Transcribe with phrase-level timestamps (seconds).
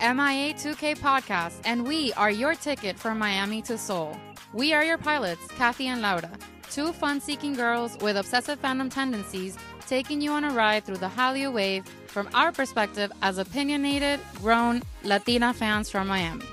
[0.00, 4.16] MIA 2K Podcast, and we are your ticket from Miami to Seoul.
[4.52, 6.30] We are your pilots, Kathy and Laura,
[6.70, 9.58] two fun seeking girls with obsessive fandom tendencies,
[9.88, 14.84] taking you on a ride through the Hallyu wave from our perspective as opinionated, grown
[15.02, 16.46] Latina fans from Miami.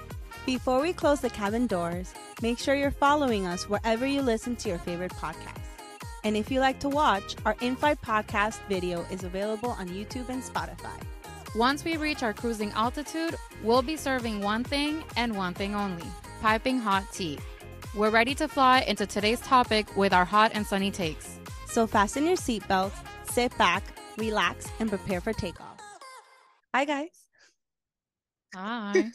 [0.47, 4.69] Before we close the cabin doors, make sure you're following us wherever you listen to
[4.69, 5.61] your favorite podcast.
[6.23, 10.29] And if you like to watch, our in flight podcast video is available on YouTube
[10.29, 10.99] and Spotify.
[11.55, 13.33] Once we reach our cruising altitude,
[13.63, 16.03] we'll be serving one thing and one thing only
[16.41, 17.39] piping hot tea.
[17.95, 21.39] We're ready to fly into today's topic with our hot and sunny takes.
[21.67, 22.91] So fasten your seatbelts,
[23.31, 23.85] sit back,
[24.17, 25.79] relax, and prepare for takeoff.
[26.73, 27.07] Hi, guys.
[28.53, 29.09] Hi.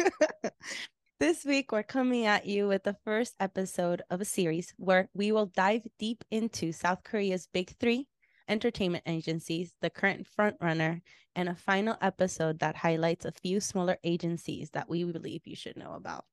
[1.20, 5.30] this week, we're coming at you with the first episode of a series where we
[5.30, 8.06] will dive deep into South Korea's big three
[8.50, 11.00] entertainment agencies, the current frontrunner,
[11.36, 15.76] and a final episode that highlights a few smaller agencies that we believe you should
[15.76, 16.24] know about.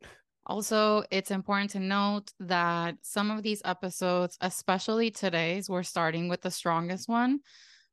[0.48, 6.42] Also, it's important to note that some of these episodes, especially today's, we're starting with
[6.42, 7.40] the strongest one,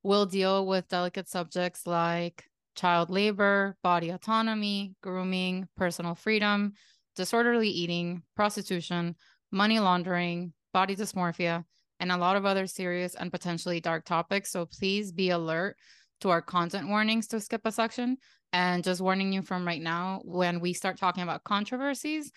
[0.03, 2.45] will deal with delicate subjects like
[2.77, 6.73] child labor, body autonomy, grooming, personal freedom,
[7.17, 9.17] disorderly eating, prostitution,
[9.51, 11.65] money laundering, body dysmorphia,
[12.01, 14.51] and a lot of other serious and potentially dark topics.
[14.51, 15.77] So please be alert
[16.21, 18.17] to our content warnings to skip a section.
[18.53, 22.31] And just warning you from right now, when we start talking about controversies,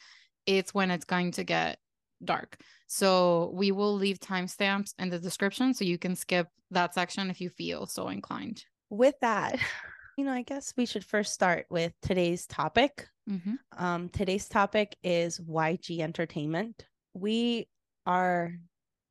[0.46, 1.78] it's when it's going to get
[2.24, 2.58] dark.
[2.88, 7.40] So we will leave timestamps in the description so you can skip that section if
[7.40, 8.64] you feel so inclined.
[8.90, 9.60] With that,
[10.18, 13.08] you know, I guess we should first start with today's topic.
[13.30, 13.56] Mm-hmm.
[13.78, 16.86] Um, today's topic is YG Entertainment.
[17.14, 17.68] We
[18.06, 18.54] are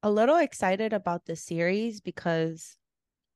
[0.06, 2.76] a little excited about this series because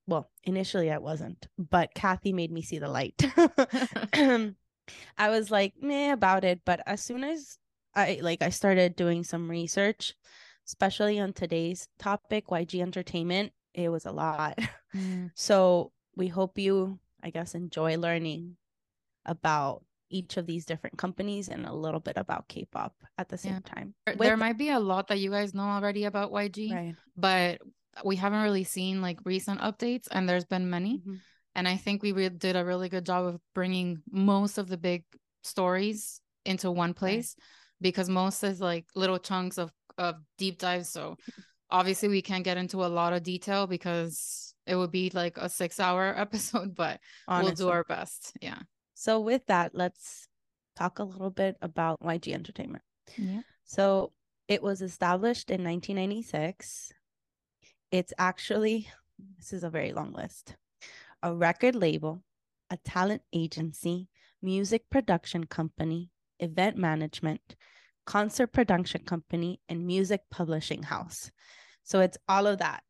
[0.06, 3.20] well, initially I wasn't, but Kathy made me see the light.
[5.18, 6.60] I was like, meh about it.
[6.64, 7.58] But as soon as
[7.96, 10.14] I like I started doing some research,
[10.64, 14.58] especially on today's topic, YG Entertainment, it was a lot.
[14.94, 15.32] Mm.
[15.34, 18.56] So we hope you, I guess, enjoy learning
[19.26, 23.62] about each of these different companies and a little bit about K-pop at the same
[23.64, 23.74] yeah.
[23.74, 23.94] time.
[24.06, 26.94] There, there might be a lot that you guys know already about YG, right.
[27.16, 27.60] but
[28.04, 31.14] we haven't really seen like recent updates and there's been many mm-hmm.
[31.54, 34.76] and i think we re- did a really good job of bringing most of the
[34.76, 35.04] big
[35.42, 37.44] stories into one place right.
[37.80, 41.16] because most is like little chunks of of deep dives so
[41.70, 45.48] obviously we can't get into a lot of detail because it would be like a
[45.48, 47.64] six hour episode but Honestly.
[47.64, 48.58] we'll do our best yeah
[49.00, 50.28] so with that let's
[50.76, 52.84] talk a little bit about yg entertainment
[53.16, 54.12] yeah so
[54.48, 56.92] it was established in 1996
[57.90, 58.88] it's actually,
[59.38, 60.56] this is a very long list
[61.22, 62.22] a record label,
[62.70, 64.08] a talent agency,
[64.40, 67.56] music production company, event management,
[68.06, 71.30] concert production company, and music publishing house.
[71.84, 72.82] So it's all of that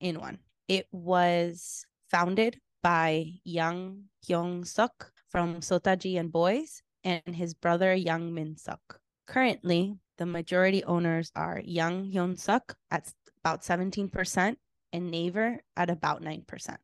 [0.00, 0.38] in one.
[0.66, 7.94] It was founded by Yang Hyun Suk from Seo Taiji and Boys and his brother
[7.94, 9.00] Yang Min Suk.
[9.26, 13.12] Currently, the majority owners are Yang Hyun Suk at
[13.46, 14.56] about 17%,
[14.92, 16.76] and Naver at about 9%.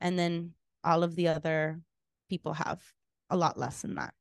[0.00, 1.80] And then all of the other
[2.28, 2.80] people have
[3.30, 4.14] a lot less than that.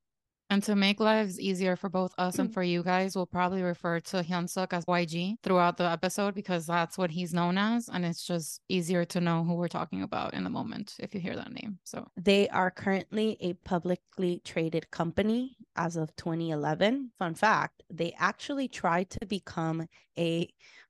[0.49, 2.53] And to make lives easier for both us and mm.
[2.53, 6.97] for you guys, we'll probably refer to Hyunsuk as YG throughout the episode because that's
[6.97, 7.89] what he's known as.
[7.89, 11.19] And it's just easier to know who we're talking about in the moment if you
[11.19, 11.79] hear that name.
[11.83, 17.11] So they are currently a publicly traded company as of 2011.
[17.19, 19.87] Fun fact they actually tried to become
[20.17, 20.47] a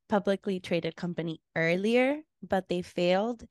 [0.07, 3.43] publicly traded company earlier, but they failed.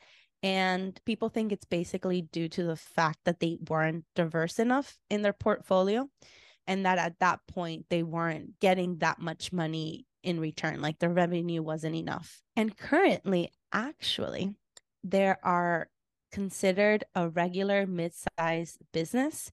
[0.46, 5.22] And people think it's basically due to the fact that they weren't diverse enough in
[5.22, 6.09] their portfolio.
[6.68, 11.09] And that at that point, they weren't getting that much money in return, like the
[11.09, 12.42] revenue wasn't enough.
[12.54, 14.54] And currently, actually,
[15.03, 15.88] there are
[16.30, 19.50] considered a regular mid sized business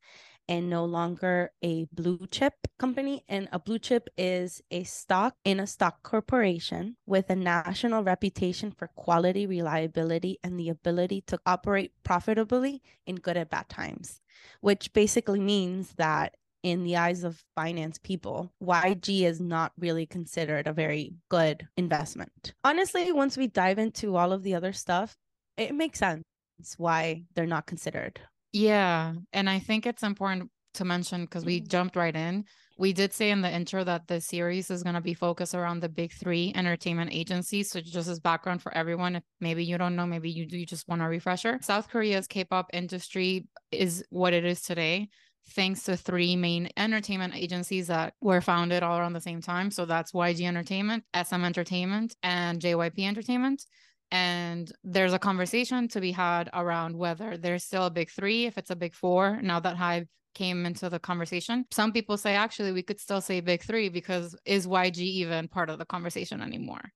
[0.47, 3.23] and no longer a blue chip company.
[3.27, 8.71] And a blue chip is a stock in a stock corporation with a national reputation
[8.71, 14.21] for quality, reliability, and the ability to operate profitably in good and bad times,
[14.61, 20.65] which basically means that in the eyes of finance people, YG is not really considered
[20.65, 22.53] a very good investment.
[22.63, 25.17] Honestly, once we dive into all of the other stuff,
[25.57, 26.23] it makes sense
[26.77, 28.21] why they're not considered
[28.53, 29.13] yeah.
[29.33, 31.67] And I think it's important to mention because we mm-hmm.
[31.67, 32.45] jumped right in.
[32.77, 35.81] We did say in the intro that the series is going to be focused around
[35.81, 37.69] the big three entertainment agencies.
[37.69, 40.65] So, just as background for everyone, if maybe you don't know, maybe you do, you
[40.65, 41.59] just want a refresher.
[41.61, 45.09] South Korea's K pop industry is what it is today
[45.49, 49.71] thanks to three main entertainment agencies that were founded all around the same time.
[49.71, 53.65] So that's YG Entertainment, SM Entertainment, and JYP Entertainment.
[54.13, 58.59] And there's a conversation to be had around whether there's still a big three, if
[58.59, 61.65] it's a big four, now that Hybe came into the conversation.
[61.71, 65.71] Some people say actually we could still say big three because is YG even part
[65.71, 66.91] of the conversation anymore?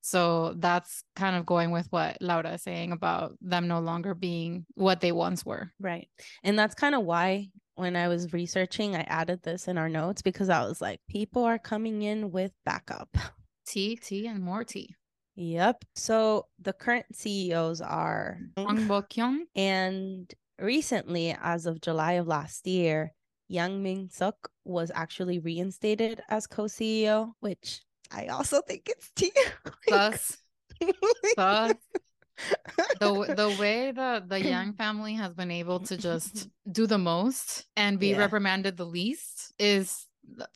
[0.00, 4.64] So that's kind of going with what Laura is saying about them no longer being
[4.74, 5.70] what they once were.
[5.78, 6.08] Right.
[6.42, 10.22] And that's kind of why when I was researching, I added this in our notes
[10.22, 13.08] because I was like, people are coming in with backup.
[13.66, 14.94] T, T, and more T.
[15.36, 15.84] Yep.
[15.94, 19.46] So the current CEOs are Hwang Bo-kyung.
[19.56, 23.12] and recently, as of July of last year,
[23.48, 27.82] Yang Min Suk was actually reinstated as co-CEO, which
[28.12, 29.32] I also think it's T.
[29.88, 30.38] Thus,
[31.36, 31.74] thus
[33.00, 37.66] the the way that the Yang family has been able to just do the most
[37.76, 38.18] and be Yeah.
[38.18, 40.06] reprimanded the least is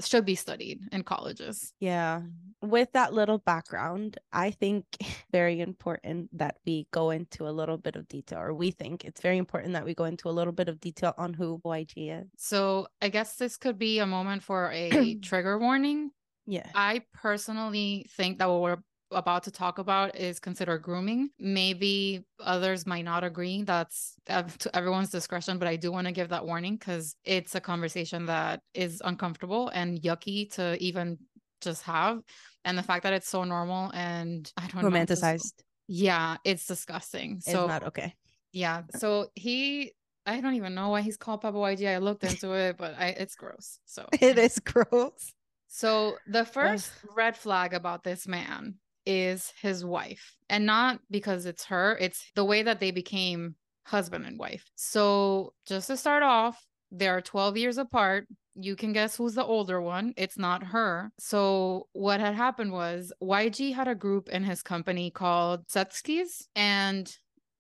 [0.05, 1.73] should be studied in colleges.
[1.81, 2.23] Yeah.
[2.63, 4.85] With that little background, I think
[5.33, 9.21] very important that we go into a little bit of detail, or we think it's
[9.21, 12.27] very important that we go into a little bit of detail on who YG is.
[12.37, 16.11] So I guess this could be a moment for a trigger warning.
[16.47, 16.69] Yeah.
[16.75, 18.79] I personally think that what we're
[19.11, 21.31] about to talk about is considered grooming.
[21.39, 23.63] Maybe others might not agree.
[23.63, 27.61] That's to everyone's discretion, but I do want to give that warning because it's a
[27.61, 31.19] conversation that is uncomfortable and yucky to even
[31.61, 32.21] just have.
[32.65, 34.91] And the fact that it's so normal and I don't know.
[34.91, 35.53] Romanticized
[35.89, 37.39] yeah, it's disgusting.
[37.39, 38.15] is So not okay.
[38.53, 38.83] yeah.
[38.97, 39.93] So he
[40.27, 41.89] I don't even know why he's called Papa YG.
[41.89, 43.79] I looked into it, but I it's gross.
[43.87, 45.33] So It is gross.
[45.67, 48.75] so the first red flag about this man
[49.09, 50.37] is his wife.
[50.51, 53.57] And not because it's her, it's the way that they became
[53.87, 54.65] husband and wife.
[54.77, 56.63] So just to start off,
[56.93, 58.29] they are 12 years apart.
[58.55, 60.13] You can guess who's the older one.
[60.17, 61.11] It's not her.
[61.19, 67.11] So what had happened was YG had a group in his company called Setskis and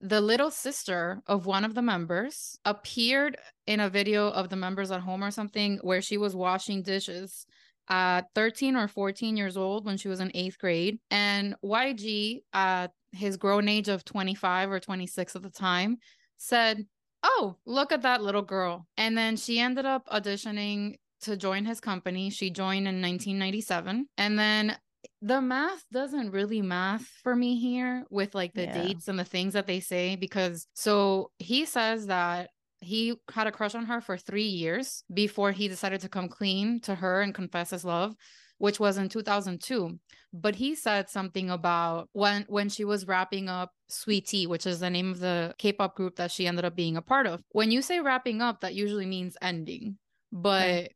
[0.00, 3.36] the little sister of one of the members appeared
[3.66, 7.46] in a video of the members at home or something where she was washing dishes
[7.88, 10.98] at 13 or 14 years old when she was in eighth grade.
[11.10, 15.98] And YG, at his grown age of 25 or 26 at the time,
[16.36, 16.86] said,
[17.22, 18.86] Oh, look at that little girl.
[18.96, 22.30] And then she ended up auditioning to join his company.
[22.30, 24.06] She joined in 1997.
[24.18, 24.76] And then
[25.20, 28.72] the math doesn't really math for me here with like the Yeah.
[28.82, 32.50] dates and the things that they say because so he says that
[32.80, 36.80] he had a crush on her for three years before he decided to come clean
[36.80, 38.14] to her and confess his love
[38.58, 39.98] which was in 2002
[40.32, 44.90] but he said something about when when she was wrapping up sweetie which is the
[44.90, 47.40] name of the k-pop group that she ended up being a part of.
[47.52, 49.98] When you say wrapping up that usually means ending.
[50.30, 50.92] But Right.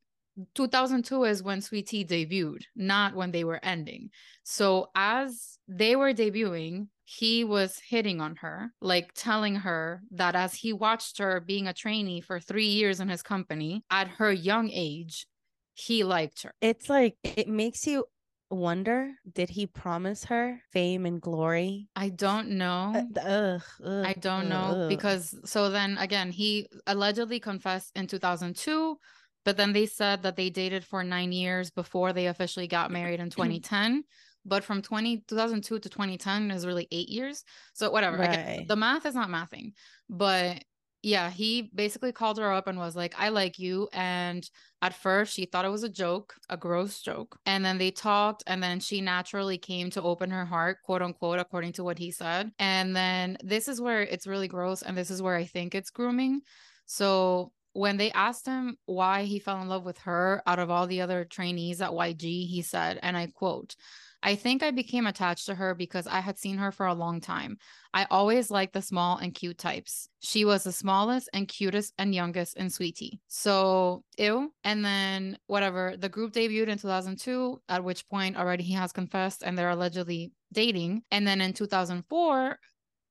[0.55, 4.11] 2002 is when sweetie debuted not when they were ending.
[4.44, 10.54] So as they were debuting he was hitting on her like telling her that as
[10.54, 14.70] he watched her being a trainee for three years in his company at her young
[14.70, 15.26] age
[15.74, 18.04] he liked her It's like it makes you
[18.50, 21.88] wonder did he promise her fame and glory?
[21.96, 24.88] i don't know Uh, ugh, ugh, I don't know ugh.
[24.88, 28.96] because so then again he allegedly confessed in 2002
[29.44, 33.20] but then they said that they dated for 9 years before they officially got married
[33.20, 34.04] in 2010
[34.44, 37.44] but from 20 2002 to 2010 is really 8 years.
[37.75, 38.67] So whatever Right.
[38.67, 39.72] the math is not mathing
[40.08, 40.63] but
[41.05, 43.89] yeah he basically called her up and was like I like you.
[43.93, 44.49] And
[44.82, 47.39] at first she thought it was a joke a gross joke.
[47.44, 51.41] And then they talked and then she naturally came to open her heart quote unquote
[51.41, 52.53] according to what he said.
[52.58, 55.91] And then this is where it's really gross and this is where i think it's
[55.91, 56.43] grooming.
[56.87, 60.87] So when they asked him why he fell in love with her out of all
[60.87, 63.75] the other trainees at yg he said and i quote
[64.22, 67.20] I think I became attached to her because I had seen her for a long
[67.20, 67.58] time.
[67.93, 70.08] I always liked the small and cute types.
[70.20, 73.20] She was the smallest and cutest and youngest in Sweetie.
[73.26, 74.52] So, ew.
[74.62, 79.43] And then, whatever, the group debuted in 2002, at which point already he has confessed
[79.43, 81.02] and they're allegedly dating.
[81.10, 82.58] And then in 2004,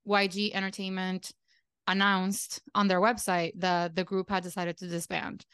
[0.08, 1.32] YG Entertainment
[1.88, 5.46] announced on their website that the group had decided to disband.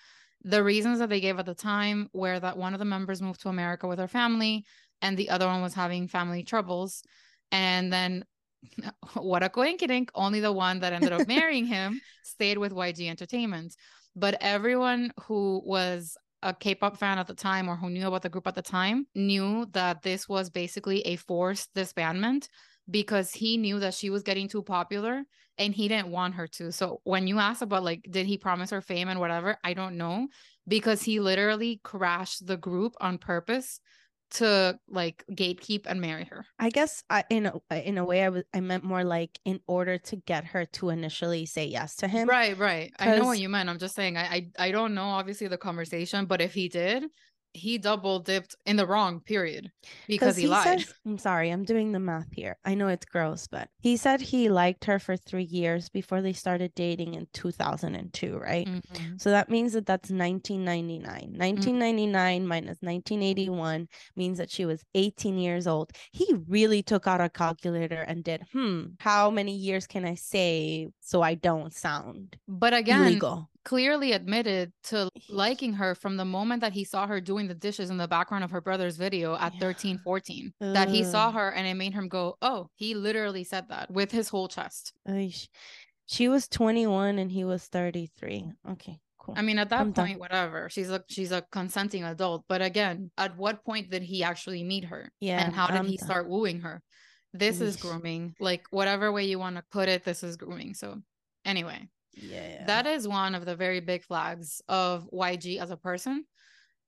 [0.44, 3.42] The reasons that they gave at the time were that one of the members moved
[3.42, 4.66] to America with her family
[5.02, 7.04] and the other one was having family troubles.
[7.52, 8.26] And then,
[9.14, 13.76] what a coincidence, only the one that ended up marrying him stayed with YG Entertainment.
[14.16, 18.22] But everyone who was a K pop fan at the time or who knew about
[18.22, 22.48] the group at the time knew that this was basically a forced disbandment
[22.90, 25.24] because he knew that she was getting too popular
[25.58, 26.72] and he didn't want her to.
[26.72, 29.98] So when you ask about like, did he promise her fame and whatever, I don't
[29.98, 30.28] know
[30.68, 33.80] because he literally crashed the group on purpose
[34.30, 36.46] to like gatekeep and marry her.
[36.60, 39.60] I guess I, in a, in a way I was I meant more like in
[39.68, 42.28] order to get her to initially say yes to him.
[42.28, 42.92] Right, right.
[43.00, 43.70] I know what you meant.
[43.70, 47.06] I'm just saying I, I I don't know obviously the conversation, but if he did,
[47.54, 49.72] he double dipped in the wrong period
[50.08, 50.80] because he, he, lied.
[50.82, 52.58] Says, I'm sorry, I'm doing the math here.
[52.66, 56.34] I know it's gross, but he said he liked her for three years before they
[56.34, 58.68] started dating in 2002, right?
[58.68, 59.18] Mm-hmm.
[59.18, 61.08] So that means that that's 1999.
[61.38, 62.48] 1999 mm-hmm.
[62.48, 65.92] minus 1981 means that she was 18 years old.
[66.12, 70.92] He really took out a calculator and did, hmm, how many years can I save
[71.08, 73.50] so I don't sound but again illegal?
[73.64, 77.90] clearly admitted to liking her from the moment that he saw her doing the dishes
[77.90, 79.60] in the background of her brother's video at yeah.
[79.60, 80.74] 13 14 Ugh.
[80.74, 84.12] that he saw her and it made him go oh he literally said that with
[84.12, 84.94] his whole chest
[86.08, 90.12] she was 21 and he was 33 okay cool i mean at that I'm point
[90.14, 90.20] done.
[90.20, 94.64] whatever she's a she's a consenting adult but again at what point did he actually
[94.64, 96.06] meet her yeah and how did I'm he done.
[96.06, 96.82] start wooing her
[97.40, 101.00] this is grooming like whatever way you want to put it this is grooming so
[101.46, 101.88] anyway
[102.20, 102.66] yeah.
[102.66, 106.26] That is one of the very big flags of YG as a person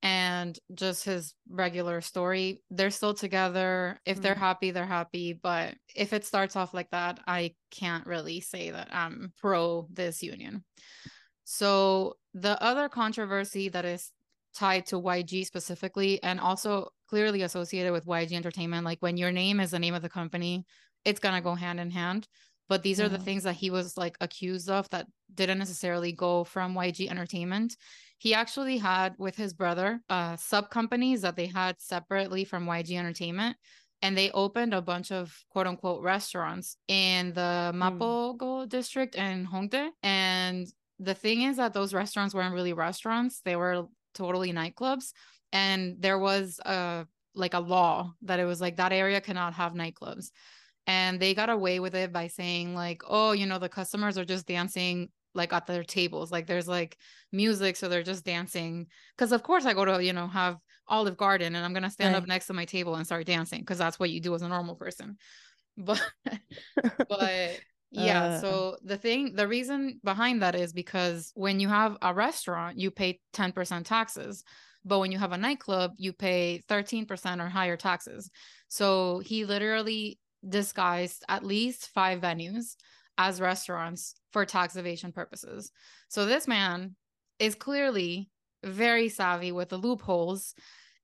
[0.02, 2.64] and just his regular story.
[2.72, 4.00] They're still together.
[4.06, 5.34] If mm they're happy, they're happy.
[5.34, 10.24] But if it starts off like that, I can't really say that I'm pro this
[10.24, 10.64] union.
[11.44, 14.12] So the other controversy that is
[14.56, 19.60] tied to YG specifically and also clearly associated with YG Entertainment, like when your name
[19.60, 20.66] is the name of the company,
[21.06, 22.28] it's going to go hand in hand
[22.70, 26.44] but these are the things that he was like accused of that didn't necessarily go
[26.44, 27.76] from YG Entertainment.
[28.20, 32.98] He actually had with his brother uh sub companies that they had separately from YG
[32.98, 33.58] Entertainment
[34.02, 37.82] and they opened a bunch of quote unquote restaurants in the hmm.
[37.82, 38.70] Mapo-gu mm.
[38.70, 40.68] district in Hongdae and
[41.00, 45.12] the thing is that those restaurants weren't really restaurants they were totally nightclubs
[45.52, 49.74] and there was a like a law that it was like that area cannot have
[49.74, 50.32] nightclubs.
[50.88, 54.26] And they got away with it by saying like oh you know the customers are
[54.26, 56.32] just dancing like at their tables.
[56.32, 56.98] Like there's like
[57.32, 58.88] music so they're just dancing.
[59.16, 62.16] Because of course i go to you know have olive garden and i'm gonna stand
[62.16, 62.24] right.
[62.24, 64.50] up next to my table and start dancing because that's what you do as a
[64.50, 65.18] normal person.
[65.78, 66.02] But
[67.08, 67.58] but
[67.92, 72.14] yeah uh, so the thing the reason behind that is because when you have a
[72.14, 74.44] restaurant you pay 10% taxes
[74.86, 78.30] but when you have a nightclub you pay 13% or higher taxes
[78.68, 82.76] so he literally disguised at least five venues
[83.18, 85.72] as restaurants for tax evasion purposes.
[86.08, 86.96] So this man
[87.38, 88.30] is clearly
[88.64, 90.54] very savvy with the loopholes.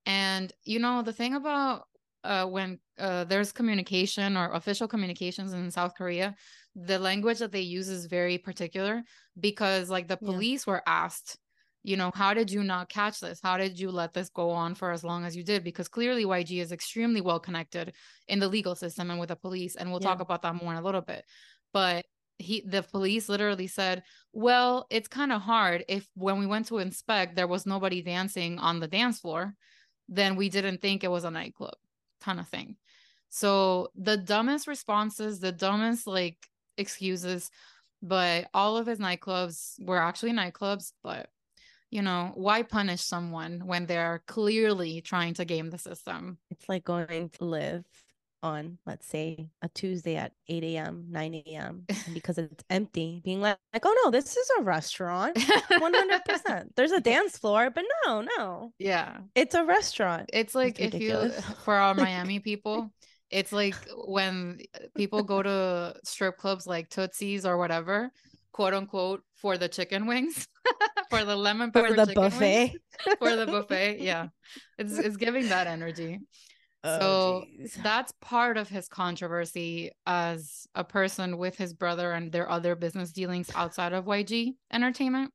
[0.05, 1.83] And you know, the thing about
[2.23, 6.35] uh, when uh, there's communication or official communications in South Korea,
[6.75, 9.03] the language that they use is very particular
[9.39, 10.73] because, like, the police yeah.
[10.73, 11.37] were asked
[11.85, 13.39] you know how did you not catch this?
[13.43, 15.63] How did you let this go on for as long as you did?
[15.63, 17.93] Because clearly yg is extremely well connected
[18.27, 20.09] in the legal system and with the police and we'll yeah.
[20.09, 21.23] talk about that more in a little bit.
[21.73, 22.05] But
[22.39, 25.85] he the police literally said well it's kind of hard.
[25.87, 29.53] If when we went to inspect there was nobody dancing on the dance floor
[30.09, 31.77] then we didn't think it was a nightclub
[32.19, 32.77] kind of thing.
[33.29, 36.37] So the dumbest responses the dumbest like
[36.77, 37.51] excuses
[38.01, 41.29] but all of his nightclubs were actually nightclubs but
[41.95, 46.37] you know, why punish someone when they're clearly trying to game the system?
[46.51, 47.85] It's like going to live
[48.43, 53.57] on, let's say, a Tuesday at 8 a.m., 9 a.m., because it's empty, being like,
[53.71, 55.37] like, oh no, this is a restaurant.
[55.37, 56.65] 100%.
[56.75, 58.73] There's a dance floor, but no, no.
[58.77, 59.19] Yeah.
[59.33, 60.29] It's a restaurant.
[60.33, 61.29] It's like it's if you,
[61.63, 62.91] for our Miami people,
[63.31, 63.75] it's like
[64.05, 64.59] when
[64.97, 68.11] people go to strip clubs like Tootsie's or whatever,
[68.51, 70.45] quote unquote, for the chicken wings.
[71.09, 72.73] For the lemon pepper for the buffet
[73.19, 74.27] for the buffet yeah
[74.77, 76.19] it's it's giving that energy
[76.83, 77.77] oh, so geez.
[77.81, 83.11] that's part of his controversy as a person with his brother and their other business
[83.11, 85.31] dealings outside of YG Entertainment.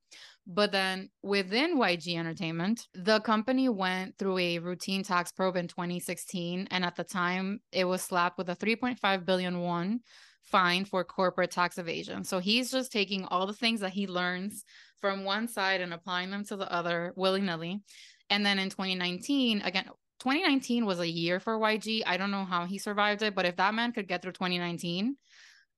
[0.46, 6.66] But then within YG Entertainment, the company went through a routine tax probe in 2016.
[6.70, 10.00] And at the time, it was slapped with a 3.5 billion won
[10.42, 12.24] fine for corporate tax evasion.
[12.24, 14.64] So he's just taking all the things that he learns
[15.00, 17.82] from one side and applying them to the other willy nilly.
[18.28, 19.86] And then in 2019, again,
[20.20, 22.02] 2019 was a year for YG.
[22.06, 25.16] I don't know how he survived it, but if that man could get through 2019,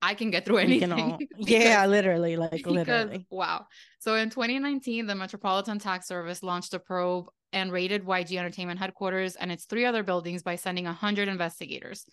[0.02, 0.92] I can get through anything.
[0.92, 3.26] All, because, yeah, literally, like because, literally.
[3.30, 3.66] Wow.
[4.00, 9.36] So in 2019, the Metropolitan Tax Service launched a probe and raided YG Entertainment headquarters
[9.36, 12.04] and its three other buildings by sending 100 investigators.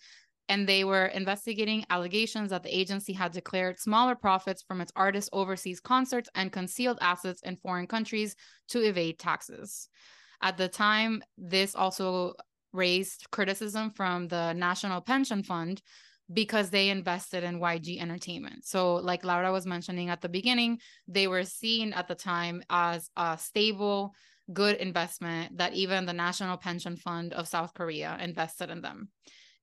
[0.50, 5.30] And they were investigating allegations that the agency had declared smaller profits from its artists'
[5.32, 8.34] overseas concerts and concealed assets in foreign countries
[8.68, 9.88] to evade taxes.
[10.42, 12.34] At the time, this also
[12.72, 15.80] raised criticism from the National Pension Fund
[16.32, 18.64] because they invested in YG Entertainment.
[18.64, 23.08] So, like Laura was mentioning at the beginning, they were seen at the time as
[23.16, 24.14] a stable,
[24.52, 29.10] good investment that even the National Pension Fund of South Korea invested in them.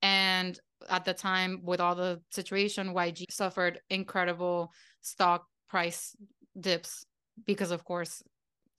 [0.01, 0.58] And
[0.89, 6.15] at the time, with all the situation, YG suffered incredible stock price
[6.60, 7.05] dips
[7.46, 8.24] because, of course,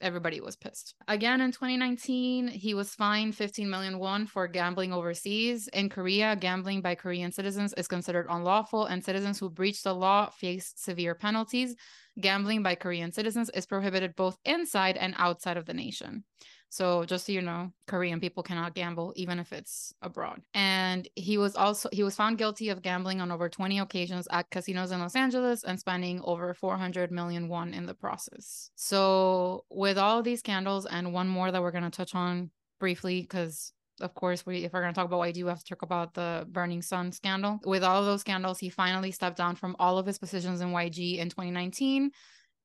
[0.00, 0.95] everybody was pissed.
[1.09, 5.69] Again in 2019, he was fined 15 million won for gambling overseas.
[5.69, 10.31] In Korea, gambling by Korean citizens is considered unlawful and citizens who breach the law
[10.31, 11.75] face severe penalties.
[12.21, 16.25] Gambling by Korean citizens is prohibited both inside and outside of the nation.
[16.71, 20.43] So just so you know, Korean people cannot gamble even if it's abroad.
[20.53, 24.51] And he was also he was found guilty of gambling on over 20 occasions at
[24.51, 28.71] casinos in Los Angeles and spending over 400 million won in the process.
[28.75, 33.25] So with all these scandals and one more that we're going to touch on briefly
[33.25, 35.83] cuz of course, we if we're going to talk about YG, we have to talk
[35.83, 37.61] about the Burning Sun scandal.
[37.64, 40.69] With all of those scandals, he finally stepped down from all of his positions in
[40.69, 42.11] YG in 2019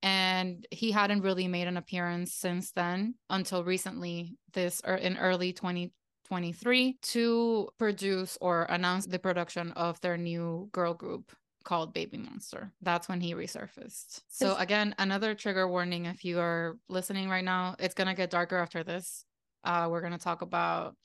[0.03, 5.17] and he hadn't really made an appearance since then until recently this or er, in
[5.17, 11.31] early 2023 to produce or announce the production of their new girl group
[11.63, 12.73] called Baby Monster.
[12.81, 14.23] That's when he resurfaced.
[14.27, 18.29] So again, another trigger warning if you are listening right now, it's going to get
[18.29, 19.23] darker after this.
[19.63, 20.97] Uh, we're going to talk about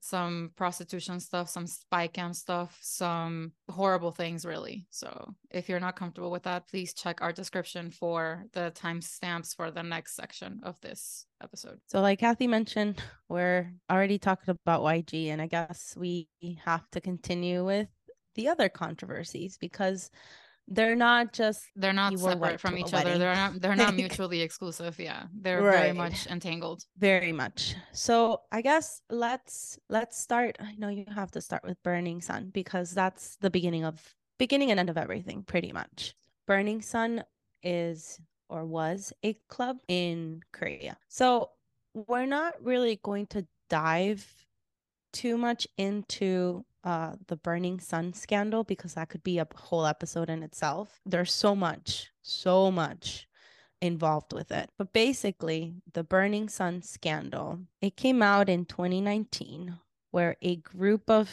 [0.00, 4.86] some prostitution stuff, some spy cam stuff, some horrible things, really.
[4.90, 9.70] So if you're not comfortable with that, please check our description for the timestamps for
[9.70, 11.78] the next section of this episode.
[11.86, 16.28] So, like Kathy mentioned, we're already talking about YG, and I guess we
[16.64, 17.88] have to continue with
[18.34, 20.10] the other controversies because
[20.70, 23.18] they're not just they're not separate from each other.
[23.18, 24.98] They're not they're not mutually exclusive.
[24.98, 25.24] Yeah.
[25.34, 25.80] They're right.
[25.80, 26.84] very much entangled.
[26.96, 27.74] Very much.
[27.92, 32.50] So i guess let's let's start i know you have to start with burning sun
[32.54, 36.14] because that's the beginning of beginning and end of everything pretty much.
[36.46, 37.24] Burning sun
[37.62, 40.96] is or was a club in korea.
[41.08, 41.50] So
[41.94, 44.24] we're not really going to dive
[45.12, 50.30] too much into uh the burning sun scandal because that could be a whole episode
[50.30, 51.00] in itself.
[51.04, 53.26] There's so much so much
[53.80, 54.70] involved with it.
[54.78, 59.78] But basically the burning sun scandal it came out in 2019
[60.10, 61.30] where a group of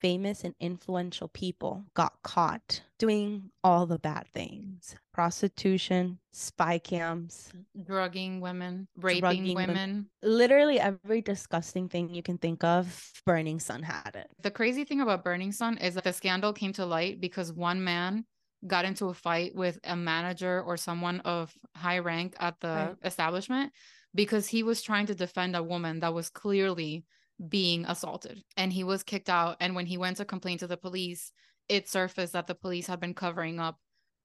[0.00, 7.50] famous and influential people got caught doing all the bad things prostitution, spy cams,
[7.86, 9.68] drugging women, raping drugging women.
[9.68, 10.06] women.
[10.22, 14.28] Literally every disgusting thing you can think of, Burning Sun had it.
[14.42, 17.82] The crazy thing about Burning Sun is that the scandal came to light because one
[17.82, 18.26] man
[18.66, 22.96] got into a fight with a manager or someone of high rank at the right.
[23.02, 23.72] establishment
[24.14, 27.06] because he was trying to defend a woman that was clearly
[27.48, 30.76] being assaulted and he was kicked out and when he went to complain to the
[30.76, 31.32] police
[31.68, 33.78] it surfaced that the police had been covering up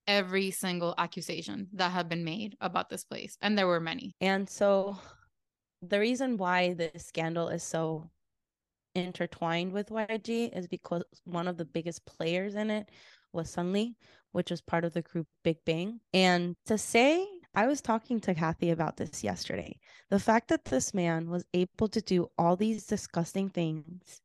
[0.06, 4.48] every single accusation that had been made about this place and there were many and
[4.48, 4.96] so
[5.82, 8.10] the reason why this scandal is so
[8.94, 12.88] intertwined with YG is because one of the biggest players in it
[13.32, 13.94] was Seungri,
[14.32, 16.00] which was part of the group Big Bang.
[16.12, 19.78] And to say I was talking to Kathy about this yesterday.
[20.08, 24.22] The fact that this man was able to do all these disgusting things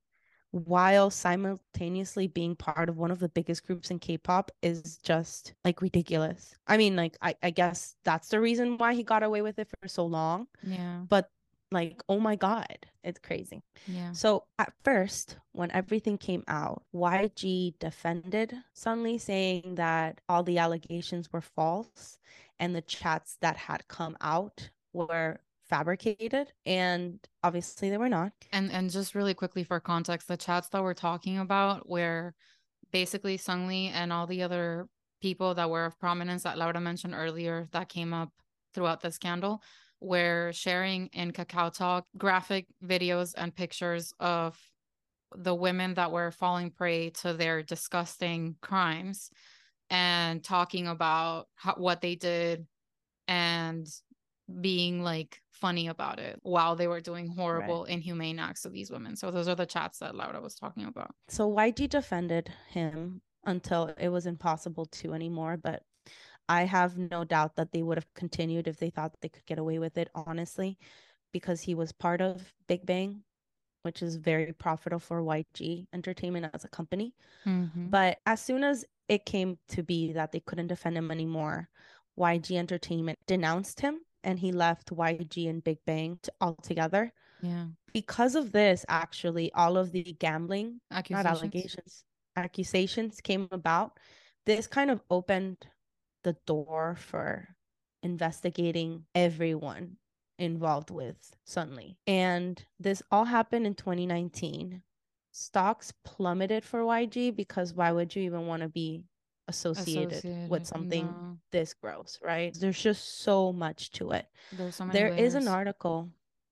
[0.65, 5.81] while simultaneously being part of one of the biggest groups in K-pop is just like
[5.81, 6.55] ridiculous.
[6.67, 9.69] I mean, like I, I guess that's the reason why he got away with it
[9.81, 10.47] for so long.
[10.63, 11.01] Yeah.
[11.07, 11.29] But
[11.71, 13.61] like, oh my God, it's crazy.
[13.87, 14.13] Yeah.
[14.13, 21.31] So at first, when everything came out, YG defended Seungri saying that all the allegations
[21.31, 22.17] were false
[22.59, 25.39] and the chats that had come out were
[25.69, 28.31] fabricated and obviously they were not.
[28.51, 32.33] And and just really quickly for context the chats that we're talking about where
[32.91, 34.87] basically Seungri and all the other
[35.21, 38.31] people that were of prominence that Laura mentioned earlier that came up
[38.73, 39.61] throughout the scandal
[39.99, 44.57] were sharing in Kakao Talk graphic videos and pictures of
[45.35, 49.29] the women that were falling prey to their disgusting crimes
[49.89, 52.65] and talking about how, what they did
[53.27, 53.87] and
[54.61, 57.93] being like funny about it while they were doing horrible right.
[57.93, 61.13] inhumane acts to these women so those are the chats that laura was talking about
[61.27, 65.83] so yg defended him until it was impossible to anymore but
[66.49, 69.59] i have no doubt that they would have continued if they thought they could get
[69.59, 70.77] away with it honestly
[71.33, 73.23] because he was part of big bang
[73.83, 77.13] which is very profitable for YG Entertainment as a company.
[77.45, 77.89] Mhm.
[77.89, 81.69] But as soon as it came to be that they couldn't defend him anymore,
[82.17, 87.13] YG Entertainment denounced him and he left YG and Big Bang t- altogether.
[87.41, 87.67] Yeah.
[87.93, 91.25] Because of this, actually, all of the gambling, not Accusations.
[91.25, 92.03] allegations,
[92.35, 93.97] accusations came about.
[94.45, 95.57] This kind of opened
[96.25, 97.47] the door for
[98.03, 99.95] investigating everyone
[100.39, 101.95] involved with Seungri.
[102.05, 104.81] And this all happened in 2019.
[105.31, 109.03] Stocks plummeted for YG because why would you even want to be
[109.47, 111.37] associated, Associated, with something no.
[111.51, 112.55] this gross, right?
[112.59, 114.27] There's just so much to it.
[114.51, 116.09] There's so There is an article.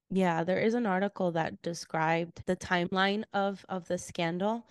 [0.10, 4.66] Yeah, there is an article that described the timeline of of the scandal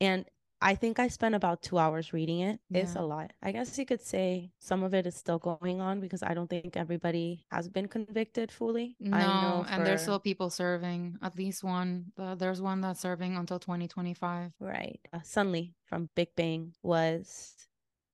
[0.00, 0.24] and
[0.62, 2.60] I think I spent about 2 hours reading it.
[2.70, 3.32] It's a lot.
[3.42, 6.50] I guess you could say some of it is still going on because I don't
[6.50, 8.94] think everybody has been convicted fully.
[9.00, 11.16] No, I know and there's still people serving.
[11.22, 12.12] At least one.
[12.16, 14.52] The, there's one that's serving until 2025.
[14.60, 15.00] Right.
[15.12, 17.54] Uh, Seungri from Big Bang was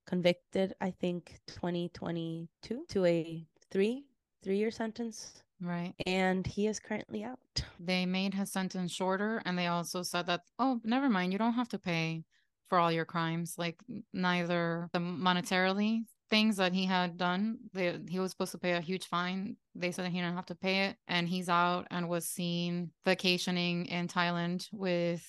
[0.07, 4.05] convicted, I think, 2022 to a three
[4.43, 5.93] three year sentence, Right.
[6.05, 7.39] and he is currently out.
[7.79, 11.53] They made his sentence shorter, and they also said that, oh, never mind, you don't
[11.53, 12.23] have to pay
[12.69, 13.55] for all your crimes.
[13.57, 13.79] Like
[14.13, 18.81] neither the monetarily things that he had done, they, he was supposed to pay a
[18.81, 19.55] huge fine.
[19.75, 22.91] They said that he didn't have to pay it, and he's out and was seen
[23.05, 25.25] vacationing in Thailand with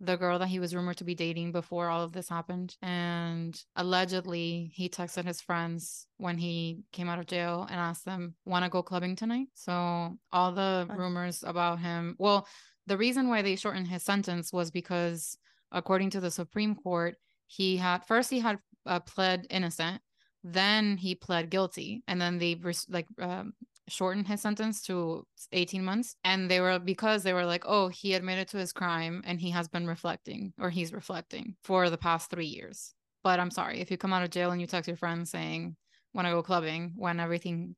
[0.00, 2.74] the girl that he was rumored to be dating before all of this happened.
[2.80, 8.34] And allegedly, he texted his friends when he came out of jail and asked them,
[8.46, 9.48] Want to go clubbing tonight?
[9.54, 12.48] So, all the rumors about him, well,
[12.86, 15.36] the reason why they shortened his sentence was because,
[15.70, 20.00] according to the Supreme Court, he had first he had uh, pled innocent,
[20.42, 22.58] then he pled guilty, and then they
[22.88, 23.52] like um,
[23.90, 28.14] shortened his sentence to 18 months and they were because they were like oh he
[28.14, 32.30] admitted to his crime and he has been reflecting or he's reflecting for the past
[32.30, 32.94] three years.
[33.22, 35.76] But i'm sorry if you come out of jail and you text your friends saying
[36.14, 37.76] want to go clubbing when everything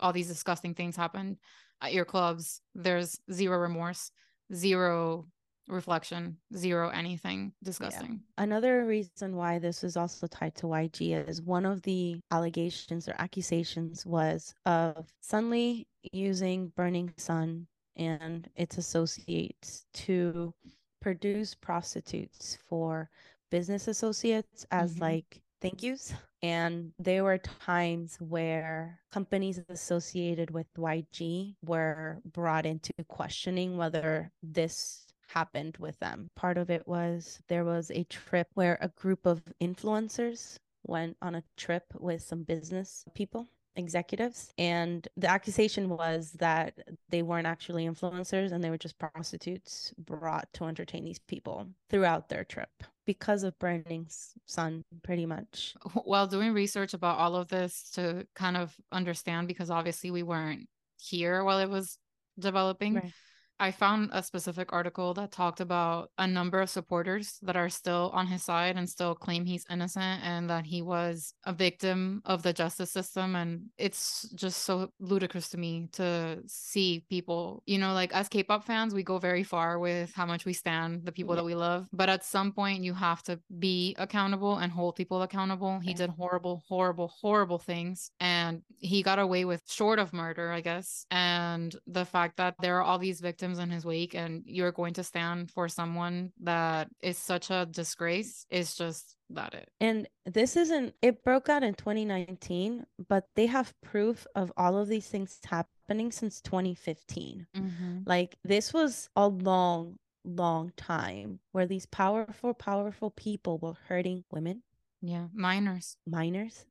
[0.00, 1.38] all these disgusting things happened
[1.80, 4.10] at your clubs there's zero remorse
[4.52, 5.26] zero
[5.68, 11.64] reflection zero anything disgusting Another reason why this is also tied to YG is one
[11.64, 20.52] of the allegations or accusations was of Seungri using Burning Sun and its associates to
[21.00, 23.08] produce prostitutes for
[23.50, 25.00] business associates as Mhm.
[25.00, 26.12] like thank yous.
[26.42, 35.06] And there were times where companies associated with YG were brought into questioning whether this
[35.28, 36.30] happened with them.
[36.36, 41.34] Part of it was there was a trip where a group of influencers went on
[41.34, 47.86] a trip with some business people executives and the accusation was that they weren't actually
[47.86, 52.68] influencers and they were just prostitutes brought to entertain these people throughout their trip
[53.04, 54.06] because of Burning
[54.46, 59.70] Sun's pretty much while doing research about all of this to kind of understand because
[59.70, 61.98] obviously we weren't here while it was
[62.38, 63.12] developing Right.
[63.60, 68.10] I found a specific article that talked about a number of supporters that are still
[68.12, 72.42] on his side and still claim he's innocent and that he was a victim of
[72.42, 73.36] the justice system.
[73.36, 78.42] And it's just so ludicrous to me to see people, you know, like as K
[78.42, 81.42] pop fans, we go very far with how much we stand the people Yeah.
[81.42, 81.86] that we love.
[81.92, 85.78] But at some point, you have to be accountable and hold people accountable.
[85.78, 88.10] He did horrible, horrible, horrible things.
[88.18, 91.06] And he got away with short of murder, I guess.
[91.10, 94.94] And the fact that there are all these victims in his wake and you're going
[94.94, 99.68] to stand for someone that is such a disgrace is just that it.
[99.80, 104.88] And this isn't, it broke out in 2019, but they have proof of all of
[104.88, 107.46] these things happening since 2015.
[107.56, 107.98] Mm-hmm.
[108.06, 114.62] Like, this was a long, long time where these powerful, powerful people were hurting women,
[115.02, 115.26] Yeah.
[115.34, 115.96] Minors.
[116.06, 116.64] minors,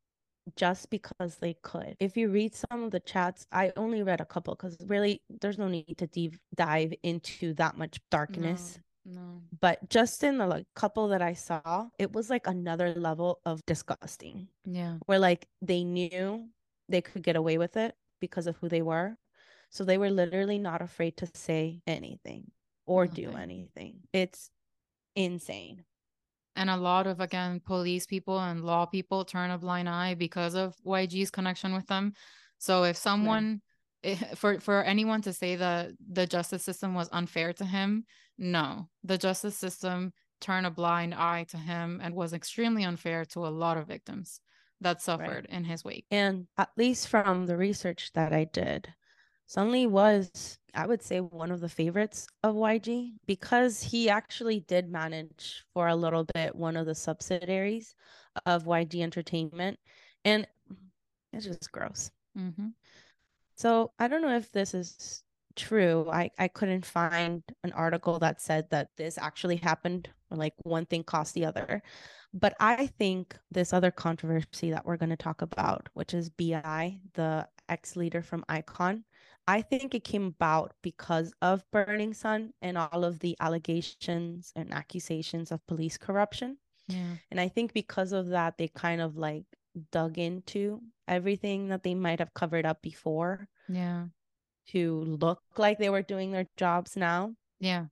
[0.55, 1.95] just because they could.
[1.99, 5.57] If you read some of the chats, I only read a couple because really there's
[5.57, 8.79] no need to deep dive into that much darkness.
[9.05, 9.41] No.
[9.59, 13.65] But just in the like couple that I saw, it was like another level of
[13.65, 14.47] disgusting.
[14.65, 14.95] Yeah.
[15.05, 16.47] where like they knew
[16.89, 19.17] they could get away with it because of who they were.
[19.69, 22.51] So they were literally not afraid to say anything
[22.85, 24.01] or do anything.
[24.13, 24.51] It's
[25.15, 25.83] insane.
[26.55, 30.55] And a lot of, again, police people and law people turn a blind eye because
[30.55, 32.13] of YG's connection with them.
[32.59, 33.61] So if someone,
[34.35, 38.05] for, for anyone to say that the justice system was unfair to him,
[38.37, 38.89] no.
[39.03, 43.49] The justice system turned a blind eye to him and was extremely unfair to a
[43.49, 44.39] lot of victims
[44.81, 46.05] that suffered in his wake.
[46.11, 48.93] And at least from the research that I did,
[49.53, 54.89] Seungri was, I would say, one of the favorites of YG because he actually did
[54.89, 57.93] manage for a little bit one of the subsidiaries
[58.45, 59.77] of YG Entertainment.
[60.25, 60.47] And
[61.31, 62.09] it's just gross.
[62.37, 62.69] Mm-hmm.
[63.55, 65.23] So I don't know if this is
[65.55, 66.09] true.
[66.11, 70.85] I, I couldn't find an article that said that this actually happened or like one
[70.85, 71.83] thing cost the other.
[72.33, 76.97] But I think this other controversy that we're going to talk about, which is BI,
[77.13, 79.03] the ex leader from iKON,
[79.47, 84.73] I think it came about because of Burning Sun and all of the allegations and
[84.73, 86.57] accusations of police corruption.
[86.87, 87.15] Yeah.
[87.31, 89.45] And I think because of that, they kind of like
[89.91, 93.47] dug into everything that they might have covered up before.
[93.67, 94.05] Yeah.
[94.67, 97.35] To look like they were doing their jobs now.
[97.59, 97.85] Yeah.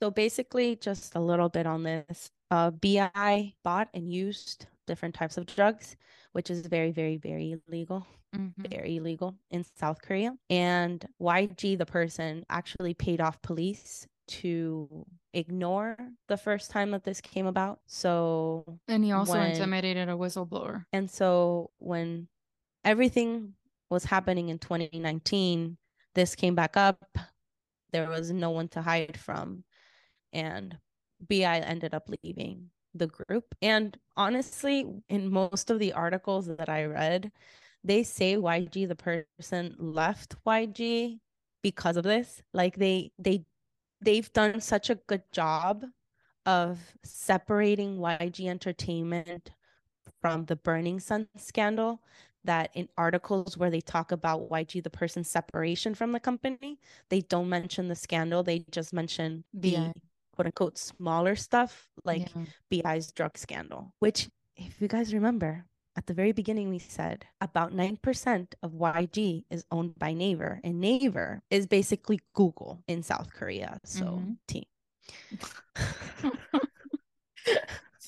[0.00, 2.30] So basically, just a little bit on this.
[2.50, 5.96] Uh, BI bought and used different types of drugs,
[6.32, 8.06] which is very, very, very illegal.
[8.36, 8.68] Mm-hmm.
[8.68, 10.34] Very illegal in South Korea.
[10.50, 15.96] And YG, the person, actually paid off police to ignore
[16.28, 17.80] the first time that this came about.
[17.86, 20.84] So, and he also when, intimidated a whistleblower.
[20.92, 22.28] And so, when
[22.84, 23.54] everything
[23.90, 25.76] was happening in 2019,
[26.14, 27.04] this came back up.
[27.92, 29.64] There was no one to hide from.
[30.32, 30.76] And
[31.20, 33.54] BI ended up leaving the group.
[33.62, 37.30] And honestly, in most of the articles that I read,
[37.86, 41.20] they say YG, the person left YG
[41.62, 42.42] because of this.
[42.52, 43.44] Like they they
[44.00, 45.84] they've done such a good job
[46.44, 49.50] of separating YG Entertainment
[50.20, 52.00] from the Burning Sun scandal
[52.44, 56.78] that in articles where they talk about YG, the person's separation from the company,
[57.10, 58.42] they don't mention the scandal.
[58.42, 59.92] They just mention the BI.
[60.34, 62.28] quote unquote smaller stuff like
[62.70, 62.82] yeah.
[62.82, 65.64] BI's drug scandal, which, if you guys remember,
[65.96, 70.80] at the very beginning, we said about 9% of YG is owned by Naver, and
[70.80, 73.80] Naver is basically Google in South Korea.
[73.84, 74.32] So, mm-hmm.
[74.46, 74.64] team.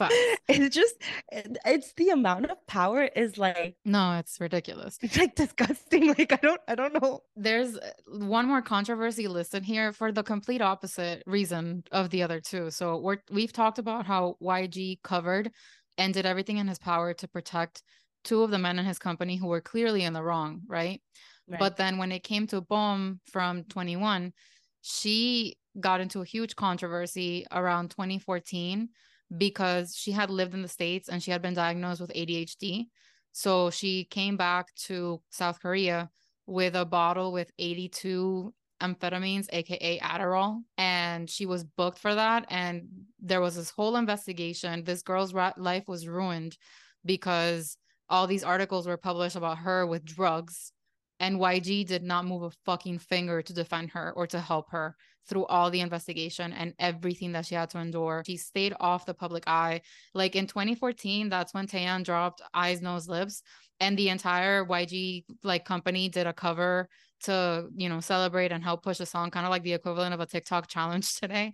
[0.48, 0.94] it's just
[1.40, 6.36] it's the amount of power is like no it's ridiculous it's like disgusting like i
[6.36, 11.22] don't i don't know there's uh, one more controversy listed here for the complete opposite
[11.26, 15.50] reason of the other two so we're we've talked about how yg covered
[15.98, 17.82] and did everything in his power to protect
[18.24, 21.02] two of the men in his company who were clearly in the wrong, right?
[21.48, 21.58] right.
[21.58, 24.32] But then when it came to Bom from 2NE1,
[24.80, 28.88] she got into a huge controversy around 2014
[29.36, 32.86] because she had lived in the States and she had been diagnosed with ADHD.
[33.32, 36.10] So she came back to South Korea
[36.46, 42.46] with a bottle with 82 amphetamines, aka Adderall, and she was booked for that.
[42.48, 42.88] And
[43.20, 44.84] there was this whole investigation.
[44.84, 46.56] This girl's life was ruined
[47.04, 47.76] because
[48.08, 50.72] all these articles were published about her with drugs.
[51.20, 54.94] And YG did not move a fucking finger to defend her or to help her
[55.28, 58.22] through all the investigation and everything that she had to endure.
[58.24, 59.82] She stayed off the public eye.
[60.14, 63.42] Like in 2014, that's when Taeyang dropped Eyes, Nose, Lips,
[63.80, 66.88] and the entire YG like company did a cover
[67.24, 70.20] to you know celebrate and help push a song kind of like the equivalent of
[70.20, 71.52] a tiktok challenge today.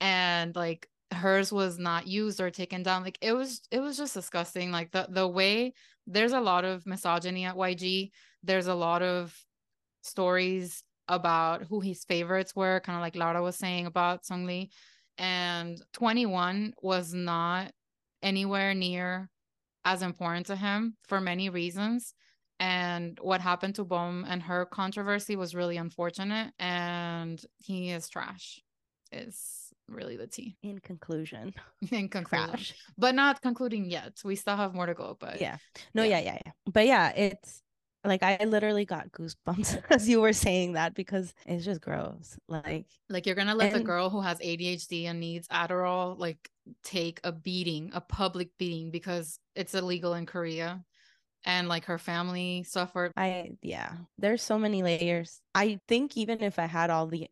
[0.00, 3.02] And like hers was not used or taken down.
[3.02, 4.70] Like it was it was just disgusting.
[4.70, 5.74] Like the the way
[6.06, 8.10] there's a lot of misogyny at YG
[8.42, 9.36] there's a lot of
[10.02, 14.68] stories about who his favorites were kind of like Laura was saying about Seungri.
[15.18, 17.70] And 2NE1 was not
[18.22, 19.28] anywhere near
[19.84, 22.14] as important to him for many reasons
[22.60, 28.60] and what happened to Bom and her controversy was really unfortunate and he is trash
[29.10, 30.56] is really the tea.
[30.62, 31.52] In conclusion.
[31.90, 32.76] In conclusion.
[32.96, 34.20] But not concluding yet.
[34.24, 35.56] We still have more to go but yeah.
[35.94, 36.18] No yeah.
[36.18, 36.52] yeah yeah yeah.
[36.72, 37.62] But yeah it's
[38.04, 42.38] like I literally got goosebumps as you were saying that because it's just gross.
[42.48, 46.50] Like like you're gonna let and, the girl who has ADHD and needs Adderall like
[46.84, 50.84] take a beating, a public beating because it's illegal in Korea
[51.44, 53.12] and like her family suffered.
[53.16, 55.40] I yeah, there's so many layers.
[55.54, 57.28] I think even if I had all the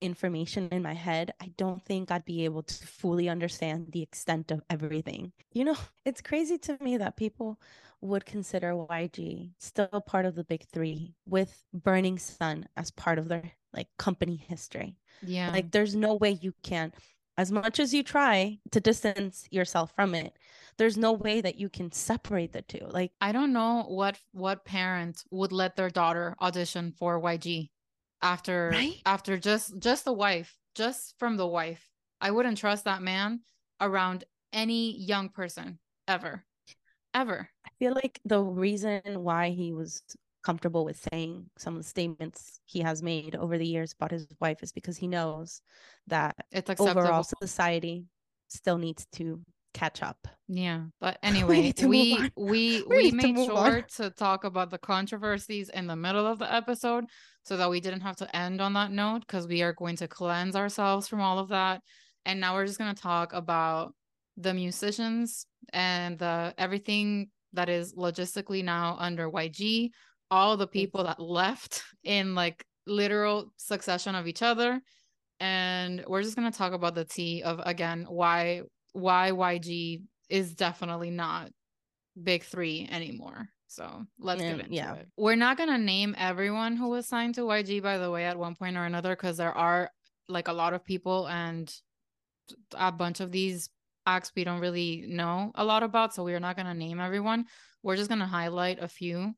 [0.00, 4.50] information in my head, I don't think I'd be able to fully understand the extent
[4.50, 5.32] of everything.
[5.52, 7.60] You know, it's crazy to me that people
[8.00, 13.28] would consider YG still part of the big 3 with Burning Sun as part of
[13.28, 14.96] their like company history.
[15.22, 15.50] Yeah.
[15.50, 16.92] Like there's no way you can
[17.36, 20.36] as much as you try to distance yourself from it
[20.76, 24.64] there's no way that you can separate the two like i don't know what what
[24.64, 27.68] parent would let their daughter audition for yg
[28.22, 29.00] after right?
[29.06, 31.88] after just just the wife just from the wife
[32.20, 33.40] i wouldn't trust that man
[33.80, 36.44] around any young person ever
[37.12, 40.02] ever i feel like the reason why he was
[40.44, 44.26] comfortable with saying some of the statements he has made over the years about his
[44.40, 45.62] wife is because he knows
[46.06, 47.00] that it's acceptable.
[47.00, 48.04] overall society
[48.48, 49.40] still needs to
[49.72, 50.28] catch up.
[50.48, 50.84] Yeah.
[51.00, 53.84] But anyway, we we we, we made to sure on.
[53.96, 57.04] to talk about the controversies in the middle of the episode
[57.42, 60.08] so that we didn't have to end on that note because we are going to
[60.08, 61.82] cleanse ourselves from all of that.
[62.24, 63.94] And now we're just going to talk about
[64.36, 69.90] the musicians and the everything that is logistically now under YG,
[70.34, 74.80] all the people that left in like literal succession of each other.
[75.38, 81.10] And we're just gonna talk about the T of again why why YG is definitely
[81.10, 81.50] not
[82.20, 83.48] big three anymore.
[83.68, 84.94] So let's get into yeah.
[84.94, 85.08] it.
[85.16, 88.56] We're not gonna name everyone who was signed to YG, by the way, at one
[88.56, 89.88] point or another, because there are
[90.28, 91.72] like a lot of people and
[92.76, 93.70] a bunch of these
[94.06, 97.46] acts we don't really know a lot about, so we're not going to name everyone.
[97.82, 99.34] We're just going to highlight a few.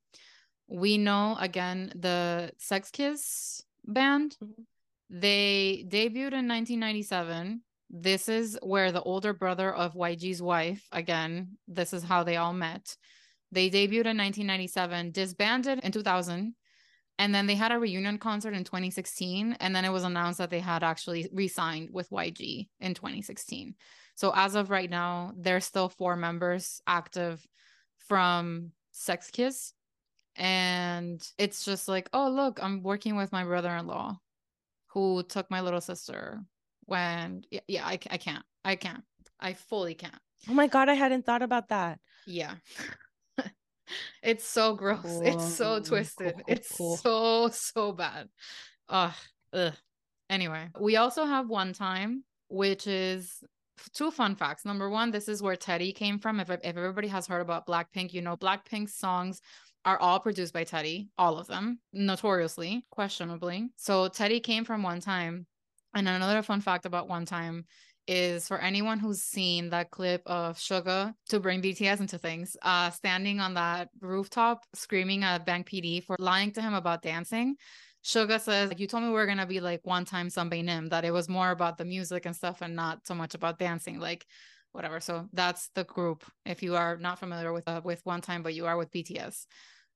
[0.69, 4.37] We know again the Sechs Kies band.
[4.43, 4.63] Mm-hmm.
[5.09, 7.63] They debuted in 1997.
[7.89, 12.53] This is where the older brother of YG's wife, again, this is how they all
[12.53, 12.97] met.
[13.53, 16.55] They debuted in 1997, disbanded in 2000,
[17.19, 19.57] and then they had a reunion concert in 2016.
[19.61, 23.75] And then it was announced that they had actually re signed with YG in 2016.
[24.17, 27.47] So as of right now, there's still four members active
[28.09, 29.73] from Sechs Kies.
[30.37, 34.18] And it's just like, oh, look, I'm working with my brother in law
[34.88, 36.40] who took my little sister
[36.85, 38.44] when, yeah, yeah I, I can't.
[38.64, 39.03] I can't.
[39.40, 40.18] I fully can't.
[40.49, 42.01] Oh my God, I hadn't thought about that.
[42.27, 42.55] Yeah.
[44.22, 45.01] it's so gross.
[45.03, 45.22] Cool.
[45.22, 46.35] It's so twisted.
[46.35, 48.29] Cool, cool, it's so, so bad.
[48.88, 49.12] Ugh.
[49.53, 49.72] Ugh.
[50.29, 53.42] Anyway, we also have 1TYM, which is
[53.94, 54.64] two fun facts.
[54.64, 56.40] Number one, this is where Teddy came from.
[56.40, 59.40] If, if everybody has heard about Blackpink, you know Blackpink's songs
[59.87, 63.68] are all produced by Teddy, all of them, notoriously, questionably.
[63.77, 65.46] So Teddy came from 1TYM.
[65.94, 67.62] And another fun fact about 1TYM
[68.09, 72.90] is for anyone who's seen that clip of Suga to bring BTS into things, uh,
[72.90, 77.57] standing on that rooftop screaming at Bang PD for lying to him about dancing.
[78.05, 81.12] Suga says, You told me we are to be like 1TYM Sunbae Nim, that it
[81.12, 83.99] was more about the music and stuff and not so much about dancing.
[83.99, 84.27] Like,
[84.77, 85.01] whatever.
[85.01, 86.25] So that's the group.
[86.44, 89.46] If you are not familiar with uh, with 1TYM, but you are with BTS,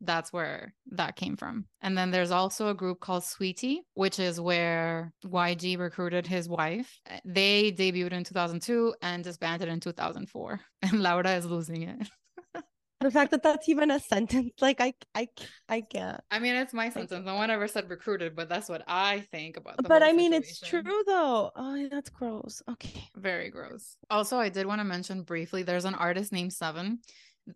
[0.00, 1.66] that's where that came from.
[1.82, 6.98] And then there's also a group called Swi.T, which is where YG recruited his wife.
[7.08, 10.60] Uh, they debuted in 2002 and disbanded in 2004.
[10.82, 12.08] And Laura is losing it.
[13.00, 15.26] the fact that that's even a sentence like i i
[15.68, 18.82] i can't i mean it's my sentence no one ever said recruited but that's what
[18.86, 20.50] i think about but i mean situation.
[20.50, 25.22] it's true though oh that's gross okay very gross also i did want to mention
[25.22, 26.98] briefly there's an artist named seven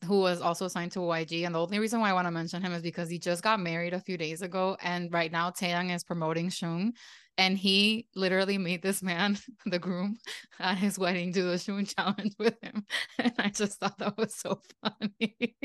[0.07, 1.47] who was also signed to YG.
[1.47, 3.61] And the only reason why I want to mention him is because he just got
[3.61, 4.77] married a few days ago.
[4.83, 6.93] And right now, Taeyang is promoting Shoong
[7.39, 10.19] and he literally made this man the groom
[10.61, 12.85] at his wedding do the Shoong challenge with him
[13.19, 15.57] and i just thought that was so funny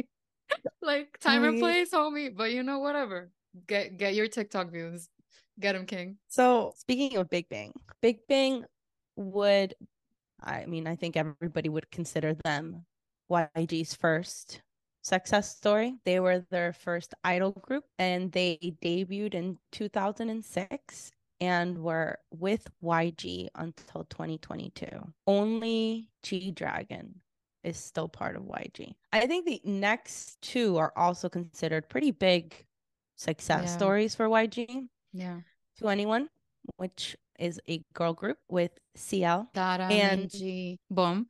[0.81, 3.29] like time and place homie but you know whatever
[3.67, 5.09] get get your tiktok views
[5.59, 8.63] get him king so speaking of big bang big bang
[9.15, 9.73] would
[10.41, 12.85] i mean i think everybody would consider them
[13.29, 14.61] yg's first
[15.01, 15.95] success story.
[16.05, 21.11] They were their first idol group and they debuted in 2006
[21.41, 24.87] and were with YG until 2022.
[25.25, 27.21] Only G Dragon
[27.63, 28.93] is still part of YG.
[29.13, 32.55] I think the next two are also considered pretty big
[33.15, 33.77] success yeah.
[33.77, 34.87] stories for YG.
[35.13, 35.39] Yeah.
[35.81, 36.27] 2NE1,
[36.77, 41.27] which is a girl group with CL Dara and G Boom,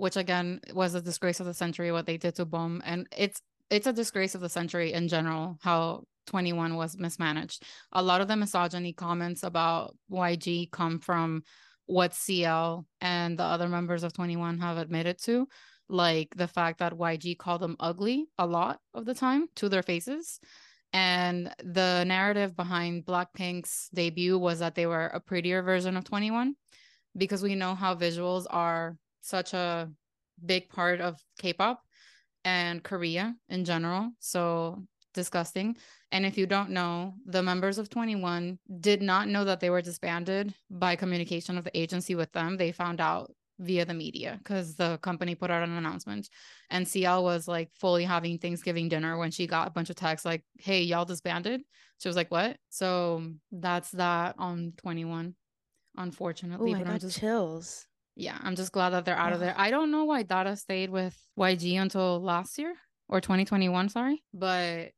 [0.00, 3.42] which again was a disgrace of the century what they did to Bom and it's
[3.70, 7.62] it's a disgrace of the century in general how 2NE1 was mismanaged.
[7.92, 11.42] A lot of the misogyny comments about YG come from
[11.86, 15.48] what CL and the other members of 2NE1 have admitted to,
[15.88, 19.82] like the fact that YG called them ugly a lot of the time to their
[19.82, 20.40] faces.
[20.92, 26.50] And the narrative behind Blackpink's debut was that they were a prettier version of 2NE1
[27.16, 29.90] because we know how visuals are such a
[30.44, 31.82] big part of K-pop
[32.44, 34.10] and Korea in general.
[34.18, 35.76] So disgusting.
[36.12, 39.82] And if you don't know, the members of 2NE1 did not know that they were
[39.82, 42.56] disbanded by communication of the agency with them.
[42.56, 46.28] They found out via the media because the company put out an announcement.
[46.70, 50.24] And CL was like fully having Thanksgiving dinner when she got a bunch of texts
[50.24, 51.60] like, hey, y'all disbanded.
[51.98, 52.56] She was like, what?
[52.70, 53.22] So
[53.52, 55.34] that's that on 2NE1,
[55.96, 56.72] unfortunately.
[56.72, 57.86] Oh, I got just, chills.
[58.20, 59.54] Yeah, I'm just glad that they're out of there.
[59.56, 62.74] I don't know why Dara stayed with YG until last year
[63.08, 64.22] or 2021, sorry.
[64.34, 64.90] But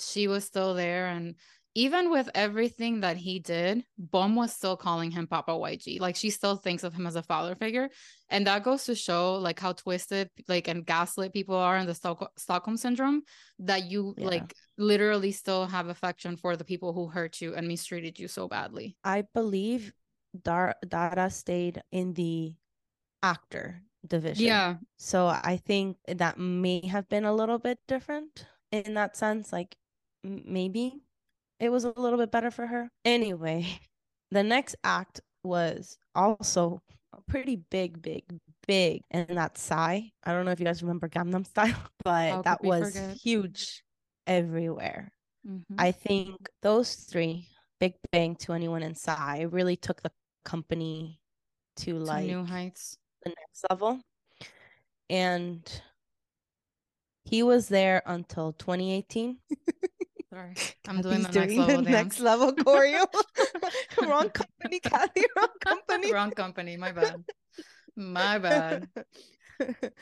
[0.00, 1.34] she was still there and
[1.76, 6.00] even with everything that he did, Bom was still calling him Papa YG.
[6.00, 7.90] Like she still thinks of him as a father figure.
[8.30, 11.94] And that goes to show like how twisted like and gaslit people are in the
[11.94, 13.22] Stock- Stockholm syndrome
[13.58, 14.26] that you yeah.
[14.26, 18.48] like literally still have affection for the people who hurt you and mistreated you so
[18.48, 18.96] badly.
[19.02, 19.92] I believe
[20.42, 22.54] Dar- Dara stayed in the
[23.22, 24.46] actor division.
[24.46, 24.74] Yeah.
[24.98, 29.52] So I think that may have been a little bit different in that sense.
[29.52, 29.76] Like
[30.22, 31.02] maybe
[31.60, 32.90] it was a little bit better for her.
[33.04, 33.66] Anyway,
[34.30, 36.82] the next act was also
[37.28, 38.24] pretty big, big,
[38.66, 40.00] big, and that Psy.
[40.24, 41.74] I don't know if you guys remember Gangnam Style,
[42.04, 43.16] but How that was forget?
[43.16, 43.84] huge
[44.26, 45.12] everywhere.
[45.48, 45.74] Mm-hmm.
[45.78, 50.10] I think those three, Big Bang, 2NE1, and Psy, really took the
[50.44, 51.20] company
[51.76, 54.00] to, to like new heights, the next level.
[55.10, 55.68] And
[57.24, 59.38] he was there until 2018.
[60.30, 60.54] Sorry,
[60.88, 61.82] I'm doing the next level.
[61.82, 63.06] The next level choreo.
[64.02, 65.22] wrong company, Kathy.
[65.36, 66.12] Wrong company.
[66.12, 66.76] wrong company.
[66.76, 67.24] My bad.
[67.94, 68.88] My bad.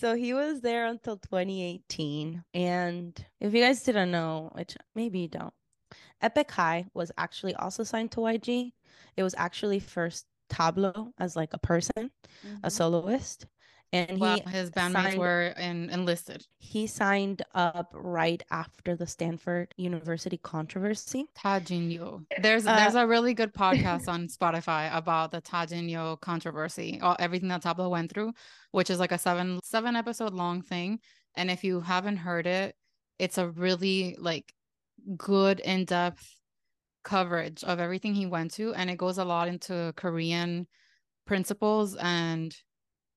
[0.00, 5.28] so he was there until 2018, and if you guys didn't know, which maybe you
[5.28, 5.54] don't,
[6.20, 8.72] Epic High was actually also signed to YG.
[9.16, 12.10] It was actually first Tablo as like a person,
[12.46, 12.56] mm-hmm.
[12.62, 13.46] a soloist,
[13.94, 16.46] and well, he his bandmates signed, were in, enlisted.
[16.58, 21.26] He signed up right after the Stanford University controversy.
[21.36, 22.24] Tajinyo.
[22.40, 27.48] There's uh, there's a really good podcast on Spotify about the Tajinyo controversy, all, everything
[27.48, 28.32] that Tablo went through,
[28.70, 30.98] which is like a seven seven episode long thing.
[31.34, 32.74] And if you haven't heard it,
[33.18, 34.54] it's a really like
[35.18, 36.36] good in depth
[37.04, 40.66] coverage of everything he went to, and it goes a lot into Korean
[41.26, 42.54] principles and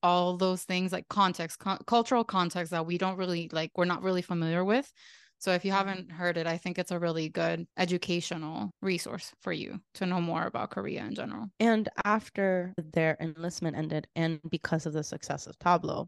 [0.04, 4.04] all those things like context co- cultural context that we don't really like we're not
[4.04, 4.92] really familiar with
[5.40, 5.88] so if you mm-hmm.
[5.88, 10.22] haven't heard it i think it's a really good educational resource for you to know
[10.22, 15.48] more about korea in general and after their enlistment ended and because of the success
[15.48, 16.08] of tablo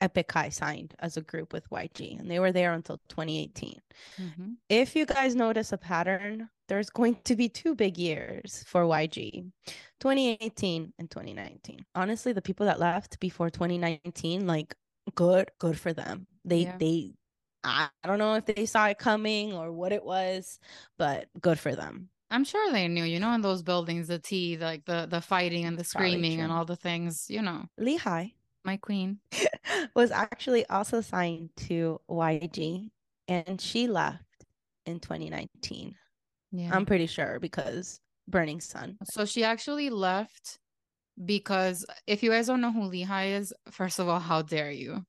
[0.00, 3.80] Epic High signed as a group with YG, and they were there until 2018.
[4.20, 4.50] Mm-hmm.
[4.68, 9.50] If you guys notice a pattern, there's going to be two big years for YG
[10.00, 11.84] 2018 and 2019.
[11.94, 14.74] Honestly, the people that left before 2019, like,
[15.14, 16.26] good, good for them.
[16.44, 16.76] They, yeah.
[16.78, 17.14] they,
[17.62, 20.58] I don't know if they saw it coming or what it was,
[20.98, 22.08] but good for them.
[22.30, 25.66] I'm sure they knew, you know, in those buildings, the tea, like the the fighting
[25.66, 27.66] and the screaming and all the things, you know.
[27.78, 28.32] Lee Hi
[28.64, 29.18] my queen,
[29.94, 32.90] was actually also signed to YG
[33.28, 34.22] and she left
[34.86, 35.94] in 2019.
[36.54, 36.70] Yeah.
[36.72, 38.96] I'm pretty sure because Burning Sun.
[39.04, 40.58] So she actually left
[41.24, 44.70] because if you guys don't know who Lee Hi is, first of all, how dare
[44.70, 45.04] you?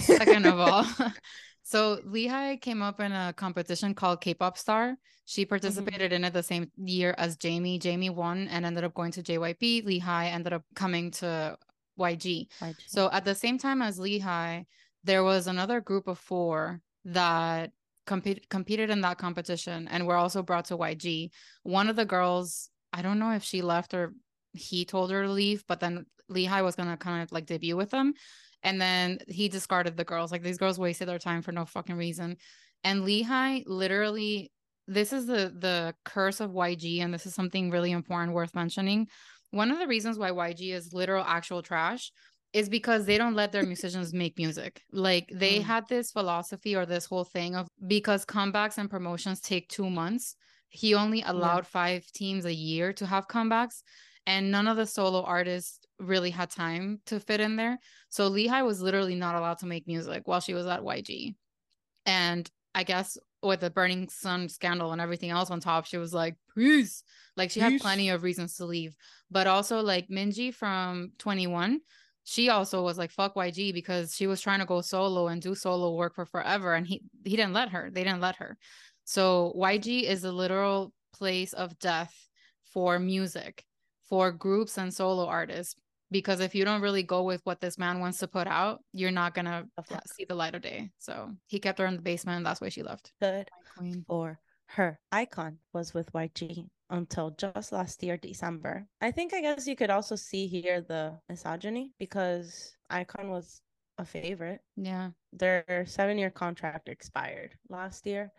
[0.00, 0.86] Second of all,
[1.62, 4.96] so Lee Hi came up in a competition called K-pop Star.
[5.26, 5.50] She mm-hmm.
[5.50, 6.16] participated mm-hmm.
[6.16, 7.78] in it the same year as Jamie.
[7.78, 9.84] Jamie won and ended up going to JYP.
[9.84, 11.58] Lee Hi ended up coming to
[11.98, 12.48] YG.
[12.60, 12.74] YG.
[12.86, 14.64] So at the same time as Lee Hi,
[15.04, 17.72] there was another group of four that
[18.06, 21.30] compete, competed in that competition and were also brought to YG.
[21.62, 24.14] One of the girls, I don't know if she left or
[24.52, 27.76] he told her to leave, but then Lee Hi was gonna kind of like debut
[27.76, 28.14] with them.
[28.62, 30.32] And then he discarded the girls.
[30.32, 32.36] Like these girls wasted their time for no fucking reason.
[32.84, 34.52] And Lee Hi literally
[34.88, 39.08] this is the the curse of YG, and this is something really important worth mentioning
[39.50, 42.12] one of the reasons why YG is literal actual trash
[42.52, 44.82] is because they don't let their musicians make music.
[44.92, 45.62] Like they mm.
[45.62, 50.36] had this philosophy or this whole thing of because comebacks and promotions take two months,
[50.68, 51.70] he only allowed yeah.
[51.70, 53.82] five teams a year to have comebacks.
[54.28, 57.78] And none of the solo artists really had time to fit in there.
[58.08, 61.34] So Lee Hi was literally not allowed to make music while she was at YG.
[62.06, 66.12] And I guess with the Burning Sun scandal and everything else on top, she was
[66.12, 67.02] like, peace.
[67.36, 67.72] Like she peace.
[67.72, 68.96] had plenty of reasons to leave.
[69.30, 71.76] But also like Minzy from 2NE1,
[72.28, 75.54] she also was like, fuck YG because she was trying to go solo and do
[75.54, 76.74] solo work for forever.
[76.74, 77.88] And he he didn't let her.
[77.88, 78.58] They didn't let her.
[79.04, 82.12] So YG is a literal place of death
[82.72, 83.64] for music,
[84.08, 85.76] for groups and solo artists
[86.10, 89.12] because if you don't really go with what this man wants to put out, you're
[89.12, 89.64] not gonna
[90.16, 90.90] see the light of day.
[90.98, 93.12] So he kept her in the basement, and that's why she left.
[93.20, 93.48] Good
[94.08, 94.98] for her.
[95.14, 98.86] iKON was with YG until just last year, December.
[99.00, 103.60] I think I guess you could also see here the misogyny because iKON was
[103.98, 104.60] a favorite.
[104.76, 105.10] Yeah.
[105.32, 108.32] Their seven year contract expired last year.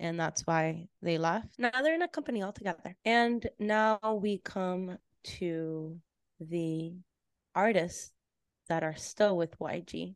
[0.00, 1.58] And that's why they left.
[1.58, 2.96] Now they're in a company altogether.
[3.04, 5.98] And now we come to
[6.38, 6.94] the
[7.54, 8.12] artists
[8.68, 10.14] that are still with YG,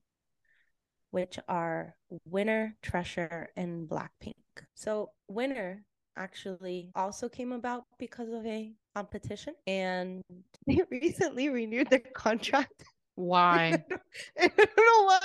[1.10, 4.34] which are Winner, Treasure, and Blackpink.
[4.74, 5.84] So, winner
[6.16, 10.22] actually also came about because of a competition and
[10.66, 12.84] they recently renewed their contract.
[13.14, 13.82] Why?
[14.40, 15.20] I don't know why.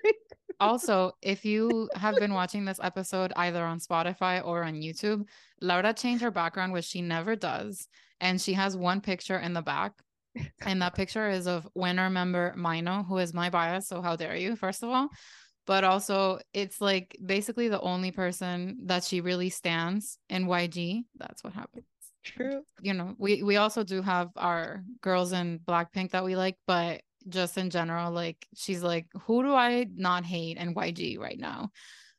[0.60, 5.24] also, if you have been watching this episode either on Spotify or on YouTube,
[5.60, 7.88] Laura changed her background, which she never does.
[8.20, 9.92] And she has one picture in the back.
[10.62, 13.88] And that picture is of winner member Mino, who is my bias.
[13.88, 15.08] So, how dare you, first of all?
[15.66, 21.04] But also, it's like basically the only person that she really stands in YG.
[21.16, 21.84] That's what happens.
[22.24, 22.62] True.
[22.80, 27.02] You know, we we also do have our girls in Blackpink that we like, but
[27.28, 31.70] just in general, like she's like, who do I not hate in YG right now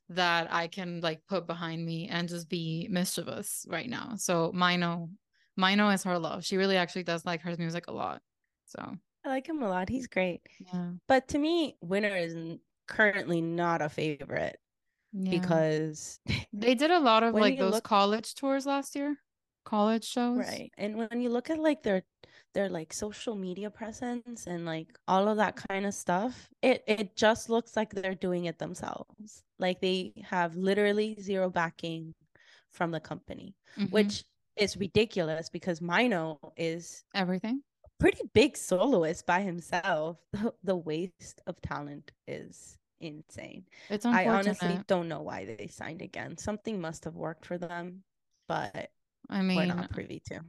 [0.09, 4.13] that I can like put behind me and just be mischievous right now?
[4.17, 5.09] So Mino,
[5.57, 6.45] Mino is her love.
[6.45, 8.21] She really actually does like her music a lot.
[8.65, 9.89] So I like him a lot.
[9.89, 10.41] He's great.
[10.59, 12.35] yeah, But to me, Winner is
[12.87, 14.57] currently not a favorite
[15.13, 15.31] yeah.
[15.31, 16.19] because
[16.53, 19.15] they did a lot of like those look- college tours last year,
[19.65, 20.37] college shows.
[20.39, 20.71] right.
[20.77, 22.03] And when you look at like their
[22.53, 27.15] their like social media presence and like all of that kind of stuff, it it
[27.15, 29.43] just looks like they're doing it themselves.
[29.59, 32.13] Like they have literally zero backing
[32.71, 33.91] from the company, Mhm.
[33.91, 34.23] which
[34.57, 37.61] is ridiculous because Mino is everything.
[38.03, 40.17] Pretty big soloist by himself.
[40.63, 43.63] The, waste of talent is insane.
[43.89, 46.37] It's I honestly don't know why they signed again.
[46.37, 48.03] Something must have worked for them,
[48.47, 48.89] but
[49.29, 50.41] I mean, we're not privy to.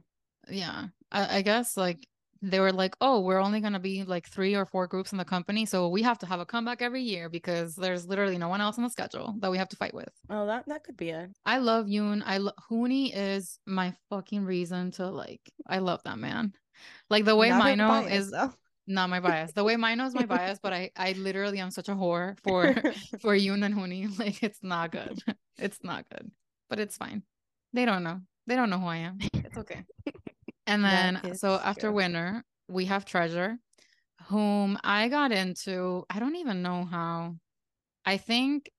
[0.49, 2.07] yeah I, I guess like
[2.41, 5.17] they were like oh we're only going to be like three or four groups in
[5.17, 8.49] the company so we have to have a comeback every year because there's literally no
[8.49, 10.97] one else on the schedule that we have to fight with Oh, that that could
[10.97, 11.31] be it.
[11.45, 16.19] i love yoon i lo- hooney is my fucking reason to like i love that
[16.19, 16.53] man
[17.09, 18.53] like the way Not mino bias, is though.
[18.87, 21.89] not my bias the way mino is my bias but i i literally am such
[21.89, 22.73] a whore for
[23.19, 25.19] for yoon and hooney like it's not good
[25.57, 26.31] it's not good
[26.69, 27.23] but it's fine
[27.73, 29.83] they don't know they don't know who i am it's okay
[30.67, 31.93] and then so after true.
[31.93, 33.57] winner, we have treasure,
[34.27, 36.05] whom I got into.
[36.09, 37.35] I don't even know how.
[38.05, 38.71] I think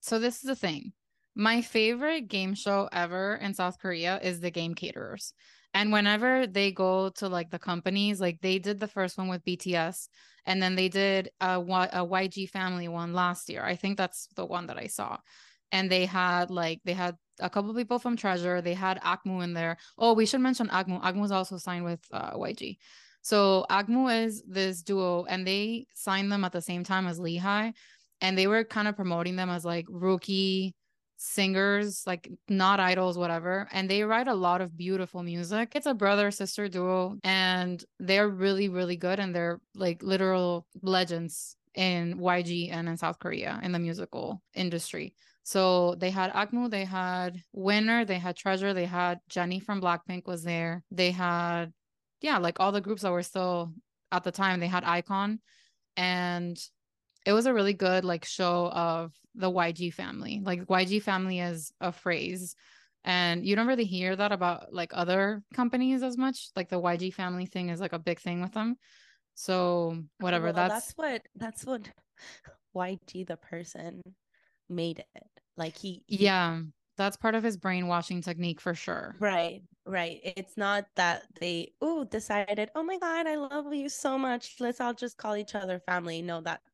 [0.00, 0.18] so.
[0.18, 0.92] This is the thing.
[1.34, 5.32] My favorite game show ever in South Korea is the Game Caterers.
[5.74, 9.44] And whenever they go to like the companies, like they did the first one with
[9.44, 10.08] BTS,
[10.44, 13.64] and then they did a, a YG family one last year.
[13.64, 15.18] I think that's the one that I saw.
[15.70, 18.60] And they had like they had a couple people from Treasure.
[18.60, 19.78] They had Akmu in there.
[19.96, 21.02] Oh, we should mention Akmu.
[21.02, 22.76] Akmu is also signed with uh, YG.
[23.22, 27.36] So Akmu is this duo, and they signed them at the same time as Lee
[27.36, 27.72] Hi,
[28.20, 30.74] and they were kind of promoting them as like rookie
[31.22, 33.68] singers, like not idols, whatever.
[33.70, 35.72] And they write a lot of beautiful music.
[35.74, 39.20] It's a brother sister duo, and they're really, really good.
[39.20, 45.14] And they're like literal legends in YG and in South Korea in the musical industry.
[45.44, 50.26] So they had Akmu, they had Winner, they had Treasure, they had Jennie from Blackpink
[50.26, 50.84] was there.
[50.90, 51.72] They had,
[52.20, 53.72] yeah, like all the groups that were still
[54.10, 54.60] at the time.
[54.60, 55.38] They had iKON,
[55.96, 56.58] and
[57.24, 60.40] it was a really good like show of the YG family.
[60.42, 62.54] Like YG family is a phrase
[63.04, 66.50] and you don't really hear that about like other companies as much.
[66.54, 68.76] Like the YG family thing is like a big thing with them.
[69.34, 71.88] So whatever Well, that's, that's what that's what
[72.76, 74.02] YG the person
[74.68, 75.26] made it.
[75.56, 76.60] Like he, he- yeah,
[76.96, 79.16] that's part of his brainwashing technique for sure.
[79.18, 80.20] right, right.
[80.22, 84.56] It's not that they oh decided, oh my god, I love you so much.
[84.60, 86.22] Let's all just call each other family.
[86.22, 86.71] No, that's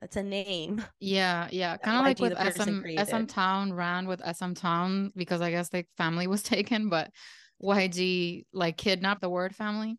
[0.00, 0.84] that's a name.
[1.00, 1.76] Yeah, yeah.
[1.76, 3.26] Kind of like with SM SM.
[3.26, 7.10] Town ran with SM Town because I guess their family was taken, but
[7.60, 9.98] YG like kidnapped the word family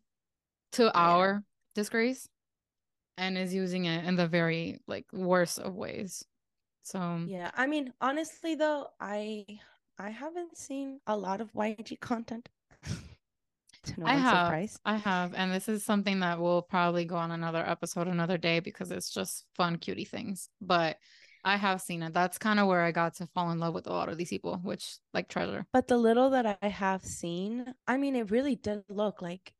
[0.72, 1.42] to our
[1.74, 2.28] disgrace
[3.16, 6.24] and is using it in the very like worst of ways.
[6.82, 9.44] So Yeah, I mean, honestly though, I
[9.98, 12.48] I haven't seen a lot of YG content.
[13.96, 14.46] No I have.
[14.46, 14.78] surprise.
[14.84, 18.60] I have, and this is something that will probably go on another episode another day
[18.60, 20.48] because it's just fun, cutie things.
[20.60, 20.96] But
[21.44, 22.12] I have seen it.
[22.12, 24.28] That's kind of where I got to fall in love with a lot of these
[24.30, 25.66] people, which like treasure.
[25.72, 29.52] But the little that I have seen, I mean, it really did look like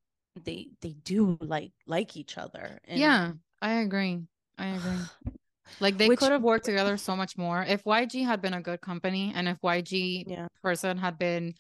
[0.45, 2.81] they they do like like each other.
[2.87, 4.21] And Yeah, I agree.
[4.59, 4.99] I agree.
[5.81, 8.63] Like they Which- could have worked together so much more if YG had been a
[8.63, 10.49] good company and if YG Yeah.
[10.63, 11.53] person had been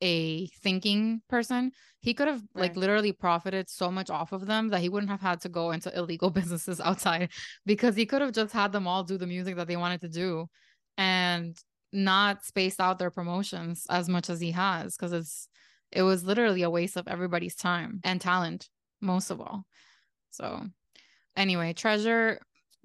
[0.00, 4.80] a thinking person, he could have like literally profited so much off of them that
[4.80, 7.30] he wouldn't have had to go into illegal businesses outside
[7.64, 10.08] because he could have just had them all do the music that they wanted to
[10.08, 10.46] do
[10.98, 11.56] and
[11.92, 15.48] not spaced out their promotions as much as he has because it's
[15.92, 18.68] it was literally a waste of everybody's time and talent
[19.00, 19.64] most of all.
[20.30, 20.66] So
[21.36, 22.40] anyway, Treasure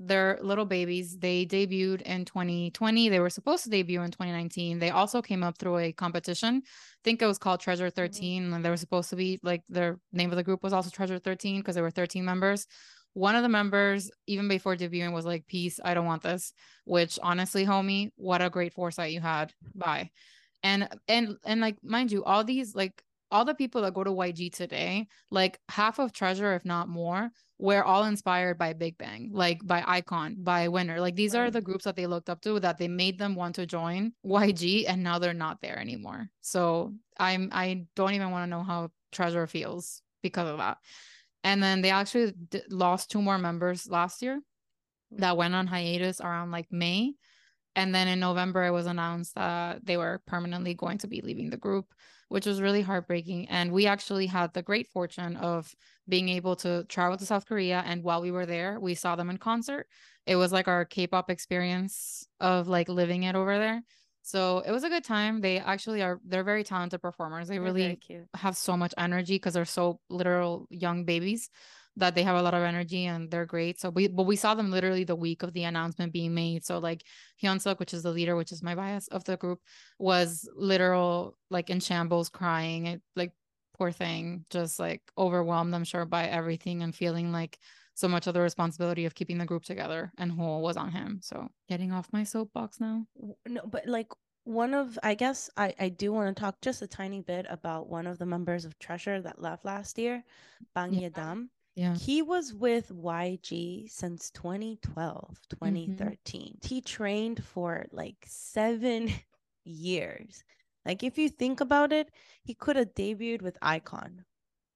[0.06, 1.18] they're little babies.
[1.18, 3.10] They debuted in 2020.
[3.10, 4.80] They were supposed to debut in 2019.
[4.80, 6.62] They also came up through a competition.
[6.66, 8.44] I think it was called Treasure 13.
[8.44, 8.54] Mm-hmm.
[8.54, 11.20] And they were supposed to be like their name of the group was also Treasure
[11.20, 12.68] 13 because there were 13 members.
[13.14, 16.54] One of the members, even before debuting, was like, Peace, I don't want this.
[16.86, 19.54] Which honestly, homie, what a great foresight you had.
[19.76, 20.12] Bye.
[20.64, 24.12] And and and like mind you, all these like all the people that go to
[24.12, 27.32] YG today, like half of Treasure, if not more,
[27.62, 31.00] were all inspired by Big Bang, like by iKON, by Winner.
[31.00, 31.42] Like these right.
[31.42, 34.14] are the groups that they looked up to that they made them want to join
[34.26, 36.28] YG, and now they're not there anymore.
[36.42, 40.80] So I'm I don't even want to know how Treasure feels because of that.
[41.44, 44.42] And then they actually d- lost two more members last year
[45.12, 47.14] that went on hiatus around like May.
[47.76, 51.50] And then in November, it was announced that they were permanently going to be leaving
[51.50, 51.86] the group
[52.32, 53.50] which was really heartbreaking.
[53.50, 55.76] And we actually had the great fortune of
[56.08, 57.84] being able to travel to South Korea.
[57.86, 59.86] And while we were there, we saw them in concert.
[60.26, 63.82] It was like our K pop experience of like living it over there.
[64.22, 65.42] So it was a good time.
[65.42, 67.50] They actually are, they're very talented performers.
[67.50, 68.00] They really
[68.34, 71.50] have so much energy because they're so literal young babies
[71.98, 73.80] that they have a lot of energy and they're great.
[73.80, 76.66] So we but we saw them literally the week of the announcement being made.
[76.66, 77.04] So like
[77.44, 79.60] Hyunsuk, which is the leader, which is my bias of the group,
[80.00, 82.86] was literal like in shambles, crying.
[82.88, 83.34] It like
[83.78, 87.58] poor thing, just like overwhelmed, I'm sure, by everything and feeling like
[87.94, 91.20] so much of the responsibility of keeping the group together and whole was on him.
[91.22, 93.06] So getting off my soapbox now.
[93.48, 94.08] No, but like
[94.44, 97.90] one of I guess I I do want to talk just a tiny bit about
[97.90, 100.24] one of the members of Treasure that left last year,
[100.74, 101.10] Bang yeah.
[101.10, 101.50] Yedam.
[101.82, 101.96] Yeah.
[101.96, 106.42] He was with YG since 2012, 2013.
[106.42, 106.68] Mm-hmm.
[106.68, 109.12] He trained for like seven
[109.66, 110.44] years.
[110.86, 112.12] Like, if you think about it,
[112.44, 114.20] he could have debuted with iKON.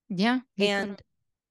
[0.10, 0.40] Yeah.
[0.58, 1.06] And could've.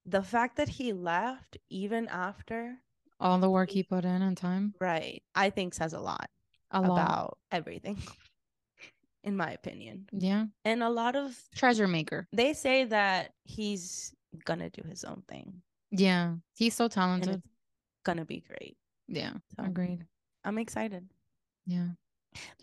[0.05, 2.75] the fact that he left even after
[3.21, 4.73] all the work he put in and time.
[4.81, 5.23] Right.
[5.35, 6.29] I think says a lot
[6.71, 8.03] a about everything.
[9.23, 10.09] in my opinion.
[10.11, 10.47] Yeah.
[10.65, 12.27] And a lot of treasure maker.
[12.33, 15.61] They say that he's gonna do his own thing.
[15.91, 17.41] Yeah, he's so talented.
[18.03, 18.77] gonna be great.
[19.07, 20.05] Yeah, so, agreed.
[20.43, 21.07] I'm excited.
[21.65, 21.87] Yeah.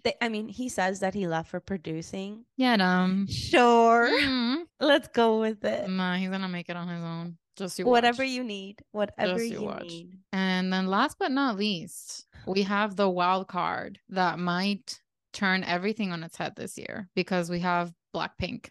[0.04, 2.44] They, I mean, he says that he left for producing.
[2.56, 4.10] Yeah, um, sure.
[4.10, 4.62] Mm-hmm.
[4.80, 5.88] Let's go with it.
[5.88, 7.38] Nah, he's gonna make it on his own.
[7.56, 10.18] Just you whatever you need, whatever Just you, you need.
[10.32, 15.00] And then, last but not least, we have the wild card that might
[15.32, 18.70] turn everything on its head this year because we have Blackpink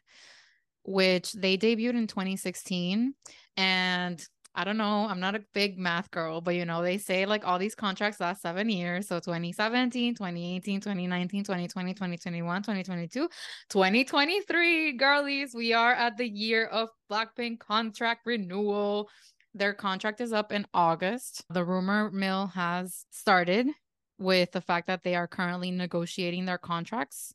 [0.83, 3.13] which they debuted in 2016.
[3.57, 7.25] And I don't know, I'm not a big math girl, but you know, they say
[7.25, 9.07] like all these contracts last seven years.
[9.07, 13.29] So 2017, 2018, 2019, 2020, 2021, 2022,
[13.69, 14.97] 2023.
[14.97, 19.09] Girlies, we are at the year of Blackpink contract renewal.
[19.53, 21.45] Their contract is up in August.
[21.49, 23.67] The rumor mill has started
[24.17, 27.33] with the fact that they are currently negotiating their contracts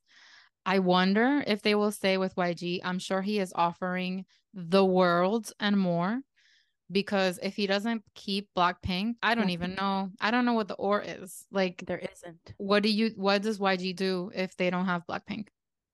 [0.67, 2.81] I wonder if they will stay with YG.
[2.83, 6.21] I'm sure he is offering the world and more
[6.91, 9.85] because if he doesn't keep Blackpink, I don't even mm-hmm.
[9.85, 10.11] know.
[10.21, 11.47] I don't know what the or is.
[11.53, 12.55] Like there isn't.
[12.59, 15.47] What do you what does YG do if they don't have Blackpink?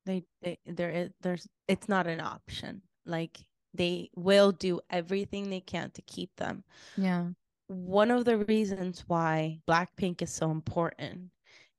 [0.07, 2.81] They they there is there's it's not an option.
[3.05, 3.39] Like
[3.75, 6.65] they will do everything they can to keep them.
[6.97, 7.27] Yeah.
[7.69, 11.31] One of the reasons why Blackpink is so important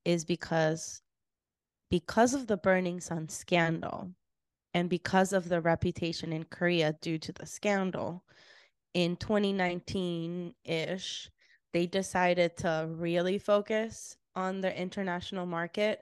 [0.06, 1.03] is because
[1.94, 4.10] because of the Burning Sun scandal
[4.74, 8.24] and because of the reputation in Korea due to the scandal,
[8.96, 11.30] in 2019 ish,
[11.72, 16.00] they decided to really focus on the international market.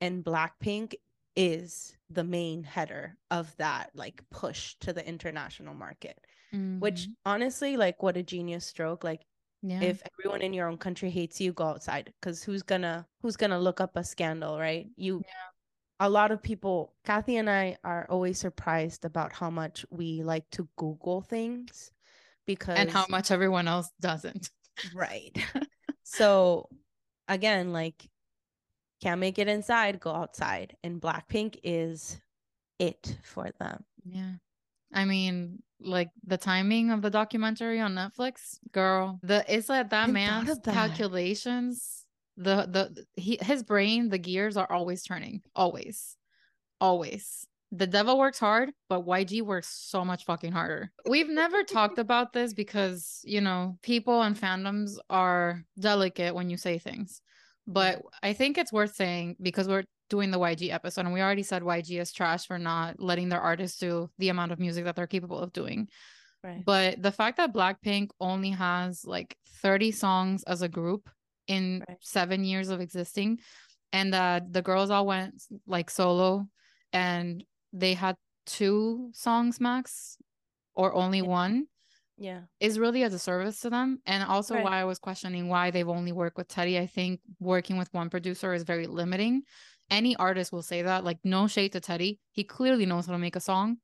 [0.00, 0.94] And Blackpink
[1.36, 6.18] is the main header of that, like push to the international market.
[6.52, 6.80] Mm-hmm.
[6.80, 9.04] Which honestly, like, what a genius stroke.
[9.04, 9.20] Like,
[9.62, 9.82] yeah.
[9.82, 13.58] If everyone in your own country hates you, go outside because who's gonna who's gonna
[13.58, 14.86] look up a scandal, right?
[14.96, 16.06] You yeah.
[16.06, 20.48] a lot of people Kathy and I are always surprised about how much we like
[20.52, 21.90] to Google things
[22.46, 24.50] because and how much everyone else doesn't.
[24.94, 25.36] Right.
[26.04, 26.68] so
[27.26, 28.08] again, like
[29.00, 30.76] can't make it inside, go outside.
[30.82, 32.20] And Blackpink is
[32.78, 33.84] it for them.
[34.04, 34.34] Yeah.
[34.92, 40.08] I mean, like the timing of the documentary on Netflix, girl, the it's like that
[40.08, 40.74] I man's that.
[40.74, 42.04] calculations,
[42.36, 46.16] the the he his brain, the gears are always turning, always,
[46.80, 47.46] always.
[47.70, 50.90] The devil works hard, but YG works so much fucking harder.
[51.06, 56.56] We've never talked about this because you know people and fandoms are delicate when you
[56.56, 57.20] say things,
[57.66, 61.42] but I think it's worth saying because we're doing the YG episode, and we already
[61.42, 64.96] said YG is trash for not letting their artists do the amount of music that
[64.96, 65.88] they're capable of doing.
[66.42, 66.62] Right.
[66.64, 71.10] But the fact that Blackpink only has like 30 songs as a group
[71.46, 71.98] in Right.
[72.00, 73.40] seven years of existing,
[73.92, 76.46] and that the girls all went like solo
[76.92, 77.42] and
[77.72, 80.16] they had two songs max
[80.74, 81.24] or only Yeah.
[81.24, 81.66] one
[82.18, 82.42] Yeah.
[82.60, 84.00] is really a disservice to them.
[84.06, 84.64] And also Right.
[84.64, 86.78] why I was questioning why they've only worked with Teddy.
[86.78, 89.42] I think working with one producer is very limiting.
[89.90, 91.04] Any artist will say that.
[91.04, 92.20] Like, no shade to Teddy.
[92.32, 93.78] He clearly knows how to make a song.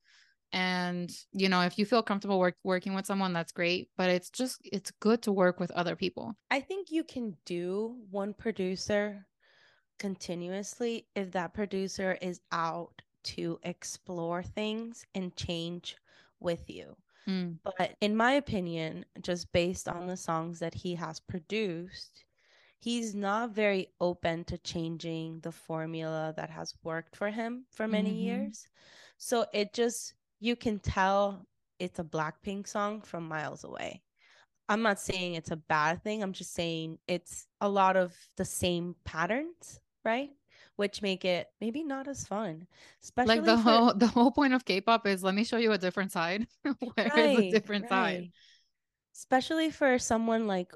[0.52, 3.90] And you know, if you feel comfortable work- working with someone, that's great.
[3.96, 6.36] But it's just it's good to work with other people.
[6.50, 9.26] I think you can do one producer
[9.98, 15.96] continuously if that producer is out to explore things and change
[16.38, 16.96] with you.
[17.28, 17.58] Mm.
[17.64, 22.24] But in my opinion, just based on the songs that he has produced,
[22.84, 28.12] he's not very open to changing the formula that has worked for him for many
[28.12, 28.22] Mhm.
[28.28, 28.68] years.
[29.16, 31.46] So it just, you can tell
[31.78, 34.02] it's a Blackpink song from miles away.
[34.68, 36.22] I'm not saying it's a bad thing.
[36.22, 40.30] I'm just saying it's a lot of the same patterns, right?
[40.76, 42.66] Which make it maybe not as fun.
[43.02, 45.72] Especially Like the for- whole the whole point of K-pop is let me show you
[45.72, 46.46] a different side.
[46.96, 48.30] Where is a different side?
[49.14, 50.72] Especially for someone like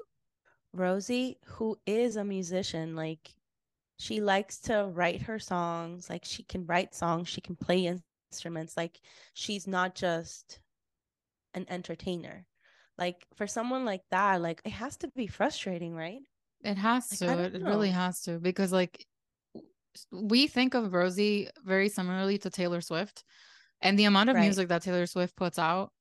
[0.73, 3.33] Rosie, who is a musician, like
[3.97, 7.97] she likes to write her songs, like she can write songs, she can play
[8.31, 8.99] instruments, like
[9.33, 10.59] she's not just
[11.53, 12.45] an entertainer.
[12.97, 16.21] Like for someone like that, like it has to be frustrating, right?
[16.63, 17.55] It has Like, to.
[17.55, 19.05] It really has to because like
[20.11, 23.23] we think of Rosie very similarly to Taylor Swift
[23.81, 24.43] and the amount of Right.
[24.43, 25.91] music that Taylor Swift puts out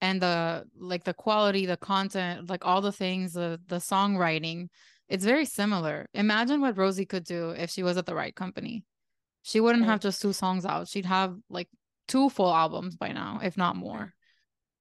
[0.00, 4.68] and the like the quality, the content, like all the things, the the songwriting,
[5.08, 6.06] it's very similar.
[6.14, 8.84] Imagine what Rosie could do if she was at the right company.
[9.42, 10.88] She wouldn't have just two songs out.
[10.88, 11.68] She'd have like
[12.06, 14.12] two full albums by now, if not more.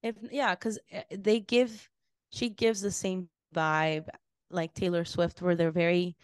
[0.03, 1.89] If yeah, because eh, they give
[2.32, 4.07] she gives the same vibe
[4.51, 6.15] like Taylor Swift, where they're very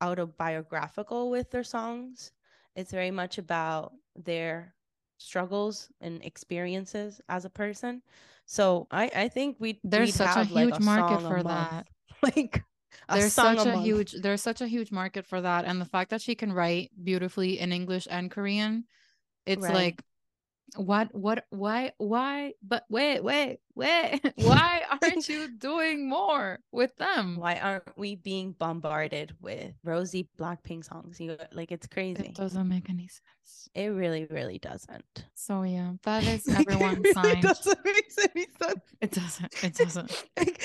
[0.00, 2.32] autobiographical with their songs.
[2.74, 4.74] It's very much about their
[5.18, 8.02] struggles and experiences as a person.
[8.46, 11.86] So I I think we There's such a have, like, huge market for that.
[12.22, 12.64] like
[13.10, 16.20] there's such a, huge there's such a huge market for that and the fact that
[16.22, 18.84] she can write beautifully in english and korean
[19.46, 19.68] it's Right.
[19.68, 20.02] like
[20.74, 27.36] what what why why but wait wait wait why aren't you doing more with them
[27.36, 31.20] Why aren't we being bombarded with Rosie Blackpink songs?
[31.20, 32.26] You like it's crazy.
[32.26, 35.24] it doesn't make any sense It really, really doesn't.
[35.34, 38.80] so yeah that is it everyone's really sign doesn't make any sense.
[39.00, 40.62] it doesn't it doesn't like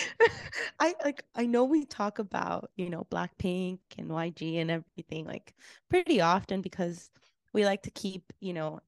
[0.79, 5.53] I like I know we talk about, you know, Blackpink and YG and everything like
[5.89, 7.11] pretty often because
[7.53, 8.79] we like to keep, you know,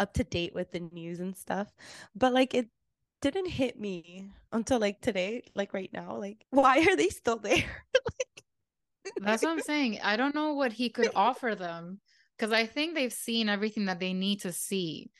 [0.00, 1.68] up to date with the news and stuff.
[2.16, 2.68] But like it
[3.20, 6.16] didn't hit me until like today, like right now.
[6.16, 7.64] Like, why are they still there?
[9.20, 10.00] That's what I'm saying.
[10.02, 12.00] I don't know what he could offer them
[12.36, 15.10] because I think they've seen everything that they need to see.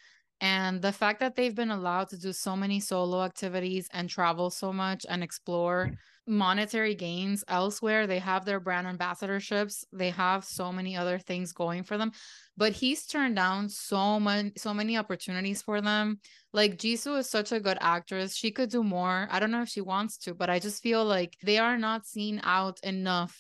[0.40, 4.48] And the fact that they've been allowed to do so many solo activities and travel
[4.48, 5.90] so much and explore
[6.26, 11.82] monetary gains elsewhere, they have their brand ambassadorships, they have so many other things going
[11.82, 12.12] for them.
[12.56, 16.20] But he's turned down so many so many opportunities for them.
[16.52, 18.36] Like Jisoo is such a good actress.
[18.36, 19.28] She could do more.
[19.30, 22.06] I don't know if she wants to, but I just feel like they are not
[22.06, 23.36] seen out enough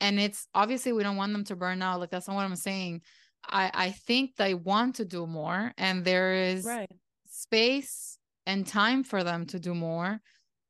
[0.00, 2.56] and it's obviously we don't want them to burn out like that's not what i'm
[2.56, 3.00] saying
[3.48, 6.90] i i think they want to do more and there is right.
[7.28, 10.20] space and time for them to do more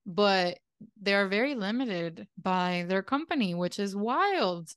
[0.07, 0.59] but
[1.01, 4.68] they're very limited by their company which is wild.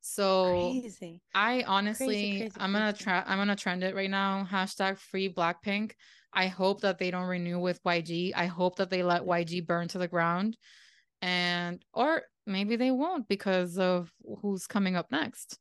[0.00, 1.20] So Crazy.
[1.34, 4.46] i honestly crazy, i'm gonna try i'm gonna trend it right now.
[4.50, 5.92] Hashtag free blackpink.
[6.32, 9.88] I hope that they don't renew with yg i hope that they let yg burn
[9.88, 10.56] to the ground
[11.22, 15.58] and or maybe they won't because of who's coming up next.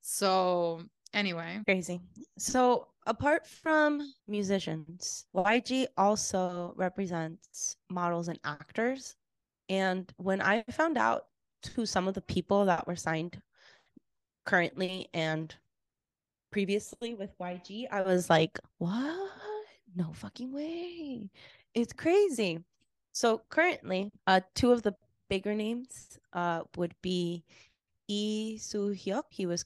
[0.00, 1.60] So anyway.
[1.66, 2.00] Crazy.
[2.38, 9.16] So, apart from musicians, YG also represents models and actors.
[9.68, 11.26] And when I found out
[11.74, 13.40] who some of the people that were signed
[14.44, 15.54] currently and
[16.50, 19.30] previously with YG, I was like, what?
[19.94, 21.30] No fucking way.
[21.74, 22.58] It's crazy.
[23.12, 24.94] So, currently, uh, two of the
[25.28, 27.44] bigger names uh, would be
[28.08, 29.24] Lee Soo Hyuk.
[29.30, 29.64] He was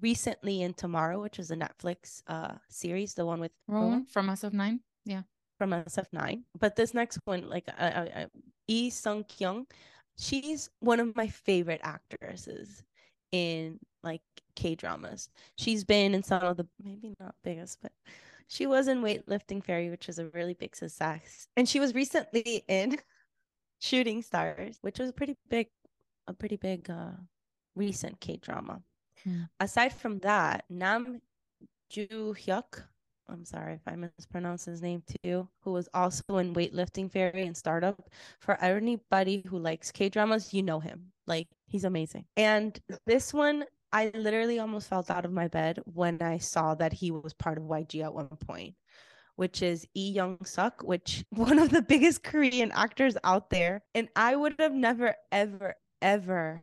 [0.00, 4.78] recently in Tomorrow, which is a Netflix uh series, the one with Rowoon from SF9
[5.04, 5.22] Yeah.
[5.58, 6.42] from SF9.
[6.58, 8.26] But this next one, like uh, uh,
[8.68, 9.66] Lee Sung Kyung,
[10.18, 12.84] she's one of my favorite actresses
[13.32, 14.22] in like
[14.54, 15.28] K dramas.
[15.56, 17.92] She's been in some of the maybe not biggest, but
[18.48, 21.48] she was in Weightlifting Fairy, which is a really big success.
[21.56, 22.98] And she was recently in
[23.80, 25.68] Shooting Stars, which was a pretty big,
[26.26, 27.12] a pretty big uh
[27.74, 28.82] recent K drama.
[29.24, 29.42] Hmm.
[29.60, 31.20] Aside from that, Nam
[31.90, 32.84] Joo Hyuk,
[33.28, 37.56] I'm sorry if I mispronounce his name too, who was also in Weightlifting Fairy and
[37.56, 38.08] Startup.
[38.40, 41.12] For anybody who likes K dramas, you know him.
[41.26, 42.24] Like he's amazing.
[42.36, 46.92] And this one, I literally almost felt out of my bed when I saw that
[46.92, 48.74] he was part of YG at one point,
[49.36, 53.82] which is Lee Jong Suk, which one of the biggest Korean actors out there.
[53.94, 56.62] And I would have never, ever, ever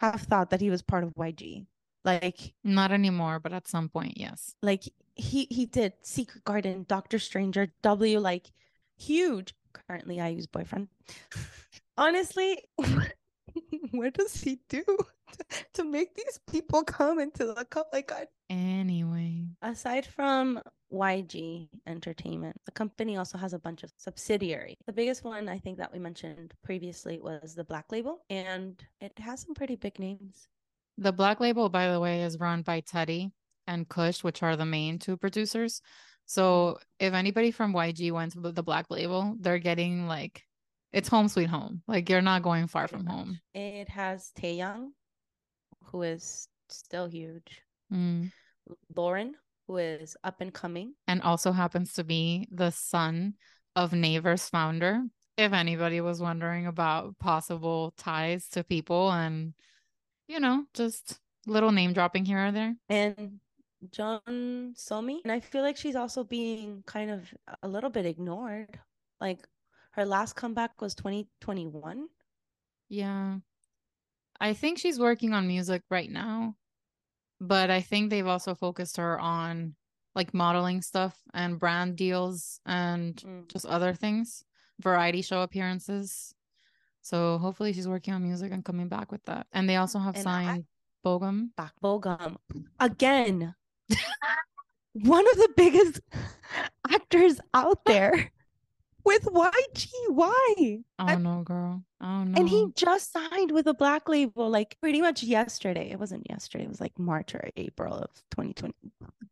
[0.00, 1.66] have thought that he was part of YG.
[2.04, 4.54] Like Not anymore, but at some point, yes.
[4.62, 4.84] like
[5.16, 8.52] he he did Secret Garden, Doctor Stranger, W like
[8.96, 9.54] huge.
[9.72, 10.88] Currently IU's boyfriend.
[11.98, 12.62] Honestly,
[13.90, 14.84] what does he do
[15.74, 17.88] to make these people come into the cup?
[17.92, 19.46] Like I Anyway.
[19.62, 20.60] Aside from
[20.92, 24.76] YG Entertainment, the company also has a bunch of subsidiary.
[24.86, 29.18] The biggest one I think that we mentioned previously was the Black Label, and it
[29.18, 30.48] has some pretty big names.
[30.96, 33.32] The Black Label, by the way, is run by Teddy
[33.66, 35.80] and Kush, which are the main two producers.
[36.26, 40.42] So if anybody from YG went to the Black Label, they're getting like
[40.92, 41.82] it's home sweet home.
[41.86, 43.40] Like you're not going far from home.
[43.54, 44.88] It has Taeyang,
[45.84, 47.62] who is still huge.
[47.92, 48.32] Mm.
[48.94, 49.34] Lauren,
[49.66, 50.94] who is up and coming.
[51.06, 53.34] And also happens to be the son
[53.74, 55.02] of Naver's founder.
[55.36, 59.52] If anybody was wondering about possible ties to people and,
[60.28, 62.74] you know, just little name dropping here or there.
[62.88, 63.38] and
[63.90, 65.20] Jeon Somi.
[65.24, 68.78] And I feel like she's also being kind of a little bit ignored.
[69.20, 69.46] Like
[69.92, 72.06] her last comeback was 2021.
[72.88, 73.38] Yeah.
[74.40, 76.56] I think she's working on music right now,
[77.40, 79.74] but I think they've also focused her on
[80.14, 83.48] like modeling stuff and brand deals and Mm.
[83.48, 84.44] just other things,
[84.80, 86.34] variety show appearances.
[87.02, 89.46] So hopefully she's working on music and coming back with that.
[89.52, 90.64] And they also have And I- signed
[91.04, 91.50] Bogum.
[91.56, 92.36] Park Bogum
[92.80, 93.54] again.
[94.94, 96.00] One of the biggest
[96.90, 98.32] actors out there
[99.04, 99.88] with YG.
[100.08, 100.54] Why?
[100.98, 101.82] Oh I- no, girl.
[102.00, 102.38] Oh no.
[102.40, 105.90] And he just signed with a black label like pretty much yesterday.
[105.90, 108.74] It wasn't yesterday, it was like March or April of 2020.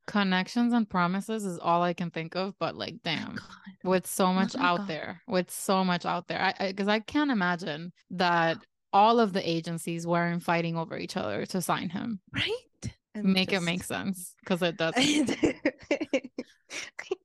[0.06, 3.34] Connections and promises is all I can think of, but like damn.
[3.36, 3.48] God.
[3.82, 4.88] with so oh much my out God.
[4.88, 8.58] there with so much out there i because I, can't imagine that
[8.94, 12.94] all of the agencies weren't fighting over each other to sign him Right?
[13.14, 14.94] Make it make sense because it does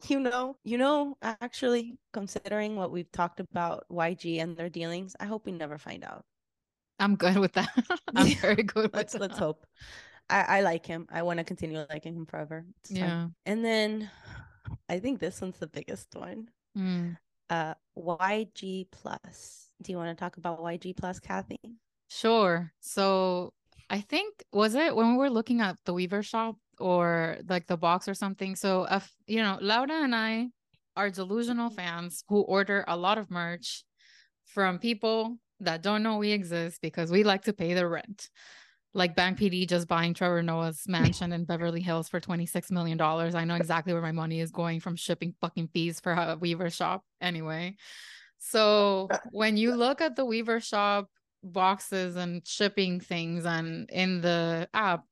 [0.08, 5.26] you know, you know, actually considering what we've talked about YG and their dealings, I
[5.26, 6.24] hope we never find out.
[7.00, 7.70] i'm good with that
[8.16, 9.66] i'm very good with Let's let's hope.
[10.30, 11.08] I, I like him.
[11.12, 12.66] I want to continue liking him forever.
[12.84, 14.10] It's yeah And then
[14.90, 16.50] I think this one's the biggest one.
[16.78, 17.18] Mm.
[17.50, 19.68] Uh YG Plus.
[19.82, 21.60] Do you want to talk about YG Plus, Kathy?
[22.10, 23.54] sure so
[23.90, 27.78] i think was it when we were looking at the Weverse shop or like the
[27.78, 30.48] box or something so if you know laura and i
[30.96, 31.76] are delusional mm-hmm.
[31.76, 33.84] fans who order a lot of merch
[34.46, 38.30] from people that don't know we exist because we like to pay the rent.
[38.94, 43.00] Like Bang PD just buying Trevor Noah's mansion in Beverly Hills for $26 million.
[43.00, 46.74] I know exactly where my money is going from shipping fucking fees for a Weverse
[46.74, 47.76] shop anyway.
[48.40, 51.08] So uh, when you look at the Weverse shop
[51.44, 55.04] boxes and shipping things and in the app,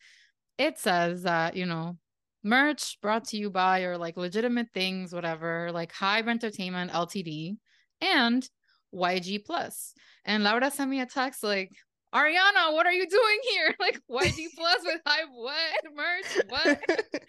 [0.58, 1.98] it says that, you know,
[2.44, 7.58] merch brought to you by or like legitimate things, whatever, like Hybe Entertainment Ltd
[8.02, 8.48] and
[8.94, 9.94] YG Plus.
[10.26, 11.72] And Laura sent me a text like,
[12.14, 13.76] Ariana, what are you doing here?
[13.80, 15.96] Like YG Plus with Hybe what?
[15.96, 16.46] Merch?
[16.50, 16.82] What?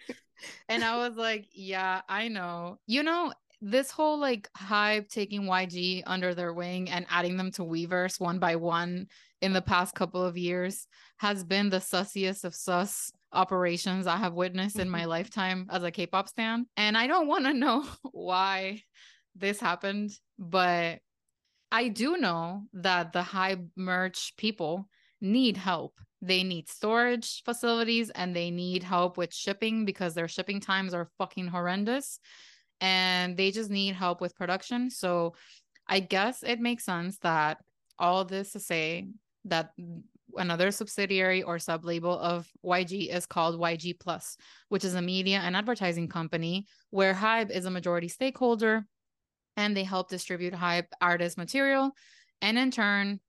[0.69, 2.79] And I was like, yeah, I know.
[2.87, 7.63] You know, this whole like Hybe taking YG under their wing and adding them to
[7.63, 9.07] Weverse one by one
[9.41, 10.87] in the past couple of years
[11.17, 15.09] has been the sussiest of sus operations I have witnessed in my mm-hmm.
[15.09, 16.65] lifetime as a K-pop stan.
[16.77, 18.81] And I don't want to know why
[19.35, 20.99] this happened, but
[21.71, 24.87] I do know that the Hybe merch people
[25.21, 25.93] need help.
[26.21, 31.09] They need storage facilities and they need help with shipping because their shipping times are
[31.17, 32.19] fucking horrendous
[32.81, 34.89] and they just need help with production.
[34.89, 35.35] So
[35.87, 37.57] I guess it makes sense that
[37.97, 39.07] all this to say
[39.45, 39.71] that
[40.35, 44.37] another subsidiary or sub label of YG is called YG Plus,
[44.69, 48.85] which is a media and advertising company where Hybe is a majority stakeholder
[49.57, 51.91] and they help distribute Hybe artist material.
[52.41, 53.19] And in turn,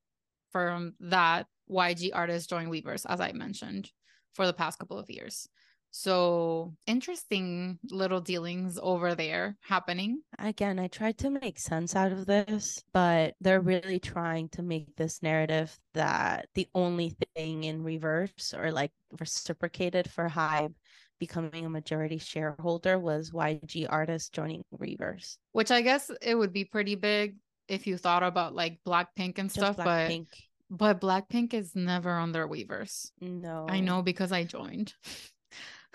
[0.53, 3.91] from that, YG artists join Weverse, as I mentioned,
[4.35, 5.49] for the past couple of years.
[5.91, 10.23] So interesting little dealings over there happening.
[10.39, 14.95] Again, I tried to make sense out of this, but they're really trying to make
[14.97, 20.75] this narrative that the only thing in reverse or like reciprocated for Hybe
[21.19, 25.37] becoming a majority shareholder was YG Artists joining Weverse.
[25.53, 27.37] Which I guess it would be pretty big
[27.69, 30.27] if you thought about like Blackpink and stuff, Blackpink.
[30.71, 33.11] but but Blackpink is never on their Weverse.
[33.21, 33.67] No.
[33.69, 34.95] I know because I joined.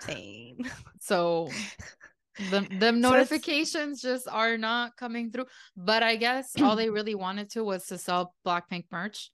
[0.00, 0.58] Same.
[1.00, 1.50] So
[2.50, 5.46] the the notifications so just are not coming through.
[5.76, 9.30] But I guess all they really wanted to was to sell Blackpink merch,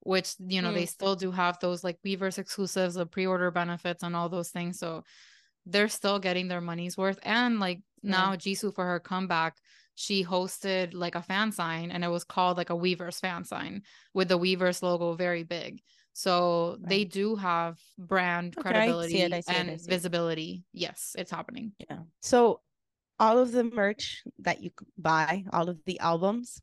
[0.00, 0.74] which you know mm.
[0.74, 4.80] they still do have those like Weverse exclusives, the pre-order benefits, and all those things.
[4.80, 5.04] So
[5.66, 7.18] they're still getting their money's worth.
[7.22, 9.56] And like now Jisoo for her comeback,
[9.94, 13.82] she hosted like a fan sign and it was called like a Weverse fan sign
[14.14, 15.80] with the Weverse logo very big.
[16.12, 16.88] So right.
[16.88, 20.64] they do have brand okay, credibility it, and it, visibility.
[20.72, 21.72] Yes, it's happening.
[21.88, 22.00] Yeah.
[22.20, 22.60] So
[23.18, 26.60] all of the merch that you buy, all of the albums,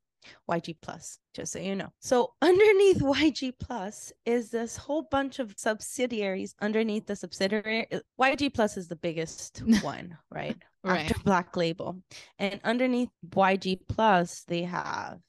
[0.50, 1.90] YG Plus, just so you know.
[2.00, 7.88] So underneath YG Plus is this whole bunch of subsidiaries underneath the subsidiary.
[8.20, 10.58] YG Plus is the biggest one, right?
[10.84, 11.02] right.
[11.02, 11.98] After Black Label.
[12.38, 15.20] And underneath YG Plus, they have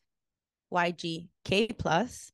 [0.72, 2.32] YG K Plus,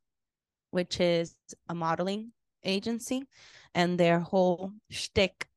[0.76, 1.34] which is
[1.70, 3.22] a modeling agency,
[3.74, 5.48] and their whole shtick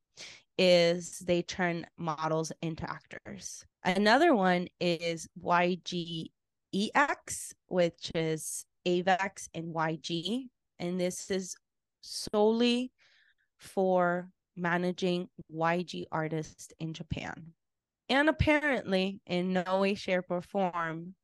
[0.56, 3.66] is they turn models into actors.
[3.84, 6.30] Another one is YGEX,
[7.66, 10.48] which is Avex and YG,
[10.78, 11.54] and this is
[12.00, 12.90] solely
[13.58, 17.52] for managing YG artists in Japan.
[18.08, 21.14] And apparently, in no way, shape, or form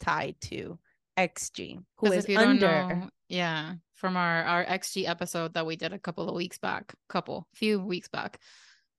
[0.00, 0.78] tied to
[1.16, 2.66] XG, who is under.
[2.66, 6.94] Know, yeah, from our our XG episode that we did a couple of weeks back,
[7.08, 8.40] couple few weeks back,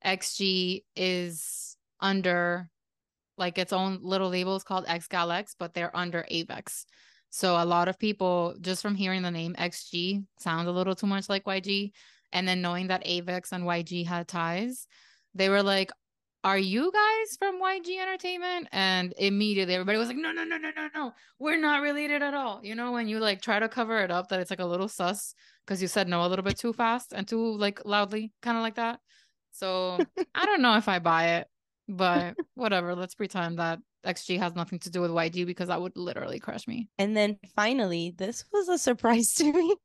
[0.05, 2.69] XG is under
[3.37, 6.85] like its own little labels called X X, but they're under Avex.
[7.29, 11.07] So a lot of people just from hearing the name XG sounds a little too
[11.07, 11.91] much like YG,
[12.31, 14.87] and then knowing that Avex and YG had ties,
[15.35, 15.91] they were like,
[16.47, 18.69] are you guys from YG Entertainment?
[18.71, 21.11] And immediately everybody was like, no, no, no, no, no, no.
[21.39, 22.61] We're not related at all.
[22.63, 24.87] You know, when you like try to cover it up that it's like a little
[24.87, 25.35] sus
[25.65, 28.63] because you said no a little bit too fast and too like loudly, kind of
[28.63, 29.01] like that.
[29.51, 29.97] So
[30.33, 31.47] I don't know if I buy it,
[31.89, 32.95] but whatever.
[32.95, 36.65] Let's pretend that XG has nothing to do with YG because that would literally crush
[36.65, 36.87] me.
[36.97, 39.75] And then finally, this was a surprise to me.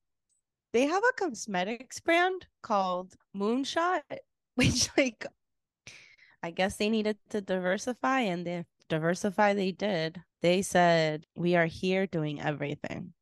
[0.73, 4.03] They have a cosmetics brand called Moonshot,
[4.55, 5.27] which like
[6.43, 10.21] I guess they needed to diversify and they diversify they did.
[10.43, 13.13] They said, We are here doing everything.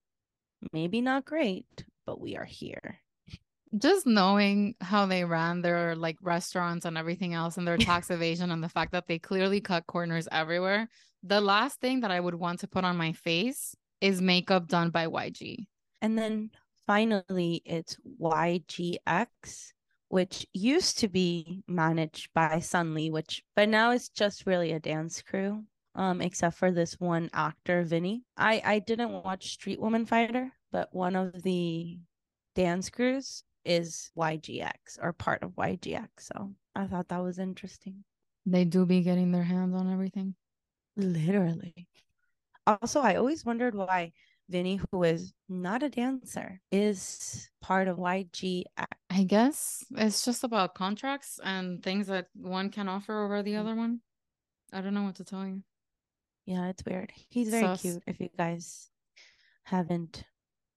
[0.73, 3.01] Maybe not great, but we are here.
[3.79, 8.51] Just knowing how they ran their like restaurants and everything else and their tax evasion
[8.51, 10.89] and the fact that they clearly cut corners everywhere.
[11.23, 14.91] The last thing that I would want to put on my face is makeup done
[14.91, 15.67] by YG.
[16.01, 16.51] And then
[16.87, 19.73] finally, it's YGX
[20.11, 25.23] which used to be managed by Seungri, which but now it's just really a dance
[25.23, 25.65] crew.
[25.95, 28.25] Um, except for this one actor, Vinny.
[28.37, 31.99] I I didn't watch Street Woman Fighter, but one of the
[32.55, 36.09] dance crews is YGX or part of YGX.
[36.19, 38.05] So I thought that was interesting.
[38.47, 40.35] They do be getting their hands on everything.
[40.97, 41.89] Literally.
[42.67, 44.13] Also, I always wondered why
[44.51, 48.65] Vinny, who is not a dancer, is part of YG.
[49.09, 53.61] I guess it's just about contracts and things that one can offer over the mm.
[53.61, 54.01] other one.
[54.73, 55.63] I don't know what to tell you.
[56.47, 57.13] Yeah, it's weird.
[57.29, 57.83] He's very Sus.
[57.83, 58.03] cute.
[58.07, 58.89] If you guys
[59.65, 60.25] haven't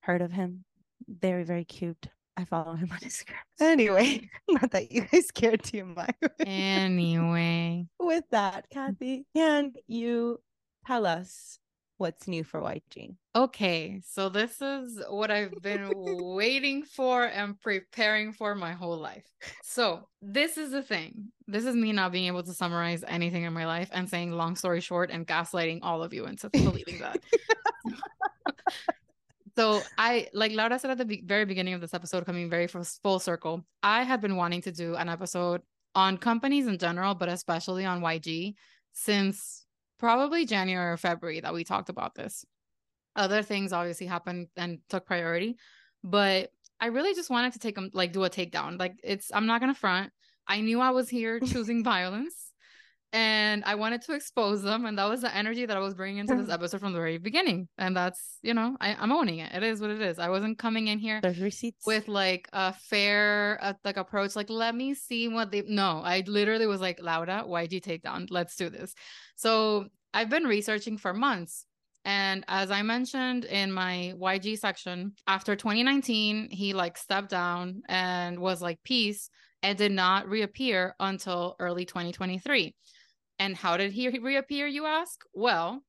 [0.01, 0.65] heard of him,
[1.07, 2.07] very, very cute.
[2.37, 3.35] I follow him on Instagram.
[3.59, 6.15] Anyway, not that you guys care too much.
[6.45, 10.39] anyway, with that, Kathy, can you
[10.85, 11.59] tell us
[11.97, 13.15] what's new for YG?
[13.35, 19.25] Okay, so this is what I've been waiting for and preparing for my whole life.
[19.63, 21.31] So, this is the thing.
[21.47, 24.55] This is me not being able to summarize anything in my life and saying long
[24.55, 27.19] story short and gaslighting all of you into believing that.
[29.57, 32.67] so, I, like Laura said at the be- very beginning of this episode, coming very
[32.67, 35.61] full circle, I had been wanting to do an episode
[35.95, 38.55] on companies in general, but especially on YG
[38.93, 39.62] since
[40.03, 42.43] probably January or February that we talked about this.
[43.15, 45.55] Other things obviously happened and took priority,
[46.03, 48.77] but I really just wanted to take them like do a takedown.
[48.77, 50.11] Like it's I'm not gonna front.
[50.45, 52.51] I knew I was here choosing violence
[53.13, 54.85] and I wanted to expose them.
[54.85, 57.19] And that was the energy that I was bringing into this episode from the very
[57.19, 57.69] beginning.
[57.77, 59.53] And that's, you know, I, am owning it.
[59.53, 60.17] It is what it is.
[60.17, 64.35] I wasn't coming in here receipts with like a fair uh, like approach.
[64.35, 65.61] Like, let me see what they.
[65.61, 68.25] No, I literally was like, Laura, YG takedown.
[68.31, 68.95] Let's do this.
[69.35, 71.65] So I've been researching for months.
[72.05, 78.39] And as I mentioned in my YG section, after 2019, he like stepped down and
[78.39, 79.29] was like peace
[79.61, 82.75] and did not reappear until early 2023.
[83.43, 85.21] And how did he reappear, you ask?
[85.33, 85.83] Well,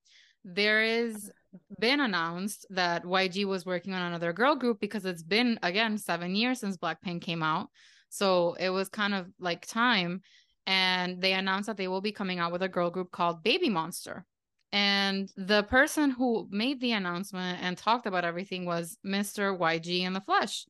[0.44, 1.30] there is
[1.78, 6.34] been announced that YG was working on another girl group because it's been again 7
[6.34, 7.68] years since Blackpink came out.
[8.08, 10.22] So it was kind of like time
[10.66, 13.68] and they announced that they will be coming out with a girl group called Baby
[13.68, 14.24] Monster.
[14.72, 19.56] And the person who made the announcement and talked about everything was Mr.
[19.56, 20.66] YG in the flesh.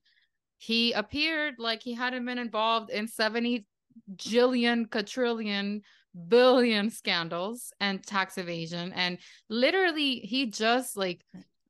[0.59, 3.65] He appeared like he hadn't been involved in 70
[4.17, 5.81] jillion, quadrillion
[6.29, 11.25] billion scandals and tax evasion and literally he just like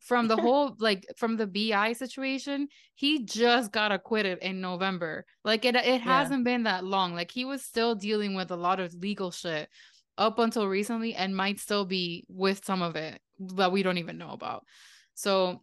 [0.05, 5.25] from the whole like from the BI situation, he just got acquitted in November.
[5.45, 7.15] Like it it hasn't been that long.
[7.15, 9.69] Like he was still dealing with a lot of legal shit
[10.17, 14.19] up until recently and might still be with some of it that we don't even
[14.19, 14.65] know about.
[15.15, 15.63] So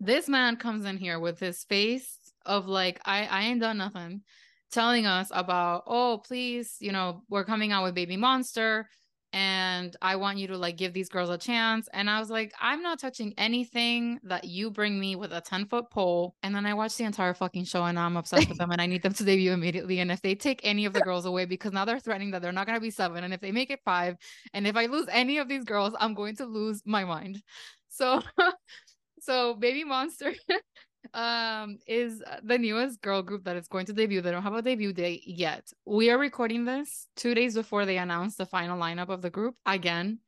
[0.00, 4.22] this man comes in here with his face of like I I ain't done nothing
[4.70, 8.88] telling us about, oh, please, you know, we're coming out with Baby Monster
[9.32, 11.86] and I want you to like give these girls a chance.
[11.92, 15.66] And I was like, I'm not touching anything that you bring me with a 10
[15.66, 16.34] foot pole.
[16.42, 18.86] And then I watched the entire fucking show and I'm obsessed with them and I
[18.86, 20.00] need them to debut immediately.
[20.00, 22.52] And if they take any of the girls away, because now they're threatening that they're
[22.52, 23.22] not going to be seven.
[23.22, 24.16] And if they make it five,
[24.54, 27.42] and if I lose any of these girls, I'm going to lose my mind.
[27.90, 28.22] So,
[29.20, 30.32] so Baby Monster
[31.14, 34.20] um is the newest girl group that is going to debut.
[34.20, 35.70] They don't have a debut date yet.
[35.84, 39.54] We are recording this 2 days before they announce the final lineup of the group.
[39.66, 40.20] Again,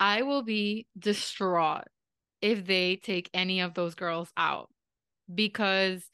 [0.00, 1.84] I will be distraught
[2.40, 4.70] if they take any of those girls out
[5.34, 6.08] because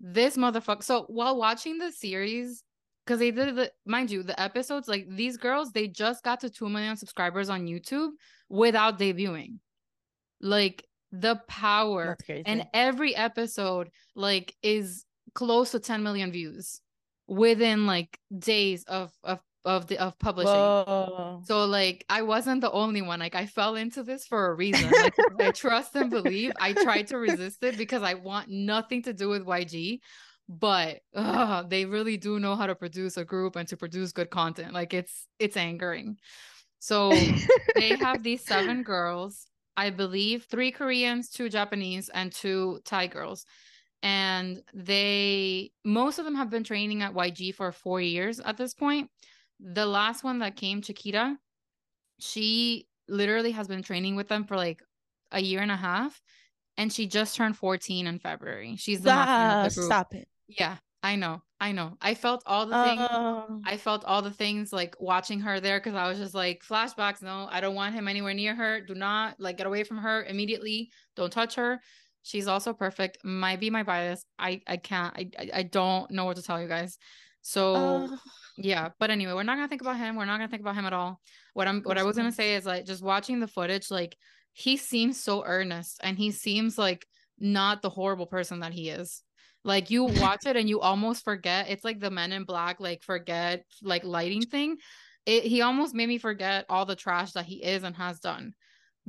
[0.00, 2.62] this motherfucker so while watching the series
[3.04, 6.50] because they did the mind you the episodes like these girls they just got to
[6.50, 8.10] 2 million subscribers on youtube
[8.48, 9.58] without debuting
[10.40, 10.84] like
[11.20, 15.04] the power and every episode like is
[15.34, 16.80] close to 10 million views
[17.26, 20.52] within like days of of of the of publishing.
[20.52, 21.40] Whoa.
[21.46, 23.20] so like i wasn't the only one.
[23.20, 24.90] Like i fell into this for a reason.
[24.90, 29.12] Like, i trust and believe i tried to resist it because i want nothing to
[29.12, 30.00] do with yg
[30.48, 34.30] but uh, they really do know how to produce a group and to produce good
[34.30, 34.72] content.
[34.72, 36.18] Like it's it's angering.
[36.80, 37.10] So
[37.74, 39.46] they have these seven girls
[39.76, 43.44] I believe, three Koreans, two Japanese, and two Thai girls.
[44.02, 48.74] And they, most of them have been training at YG for four years at this
[48.74, 49.10] point.
[49.60, 51.36] The last one that came, Chiquita,
[52.20, 54.82] she literally has been training with them for like
[55.32, 56.20] a year and a half.
[56.76, 58.76] And she just turned 14 in February.
[58.76, 60.28] She's the, ah, the Stop it.
[60.48, 61.42] Yeah, I know.
[61.64, 61.96] I know.
[62.02, 63.00] I felt all the things.
[63.00, 66.62] Uh, I felt all the things like watching her there because I was just like
[66.62, 67.22] flashbacks.
[67.22, 68.82] No, I don't want him anywhere near her.
[68.82, 70.90] Do not like get away from her immediately.
[71.16, 71.80] Don't touch her.
[72.22, 73.24] She's also perfect.
[73.24, 74.26] Might be my bias.
[74.38, 75.16] I I can't.
[75.16, 76.98] I I, I don't know what to tell you guys.
[77.40, 78.16] So uh,
[78.58, 78.90] yeah.
[79.00, 80.16] But anyway, we're not gonna think about him.
[80.16, 81.18] We're not gonna think about him at all.
[81.54, 83.90] What I'm what I was gonna say is like just watching the footage.
[83.90, 84.18] Like
[84.52, 87.06] he seems so earnest and he seems like
[87.38, 89.22] not the horrible person that he is
[89.64, 91.70] like you watch it and you almost forget.
[91.70, 94.76] It's like the Men in Black like forget like lighting thing.
[95.26, 98.54] It he almost made me forget all the trash that he is and has done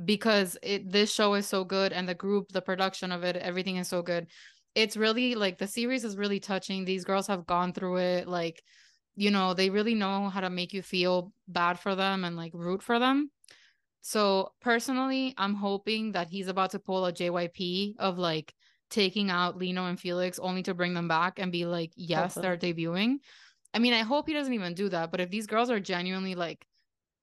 [0.02, 3.76] because it this show is so good and the group, the production of it, everything
[3.76, 4.26] is so good.
[4.74, 6.84] It's really like the series is really touching.
[6.84, 8.62] These girls have gone through it like
[9.18, 12.52] you know, they really know how to make you feel bad for them and like
[12.54, 13.30] root for them.
[14.02, 18.54] So personally, I'm hoping that he's about to pull a JYP of like
[18.90, 22.34] taking out Lee Know and Felix only to bring them back and be like, yes,
[22.34, 23.16] they're debuting.
[23.74, 25.10] I mean, I hope he doesn't even do that.
[25.10, 26.66] But if these girls are genuinely like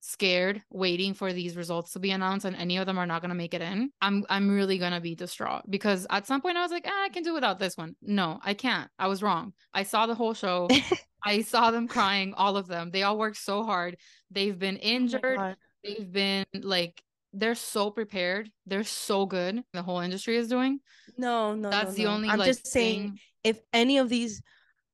[0.02, 3.36] scared, waiting for these results to be announced, and any of them are not gonna
[3.36, 6.72] make it in, I'm I'm really gonna be distraught because at some point I was
[6.72, 7.96] like, ah, I can do without this one.
[8.02, 8.90] No, I can't.
[9.00, 9.54] I was wrong.
[9.74, 10.68] I saw the whole show.
[11.26, 12.92] I saw them crying, all of them.
[12.92, 13.98] They all worked so hard.
[14.30, 15.38] They've been oh injured.
[15.40, 15.54] Oh
[15.84, 17.02] They've been like
[17.34, 18.50] they're so prepared.
[18.66, 19.64] They're so good.
[19.74, 20.80] The whole industry is doing.
[21.18, 22.10] No, no, that's no, the no.
[22.12, 22.30] only.
[22.30, 23.20] I'm like, just saying, thing...
[23.44, 24.42] if any of these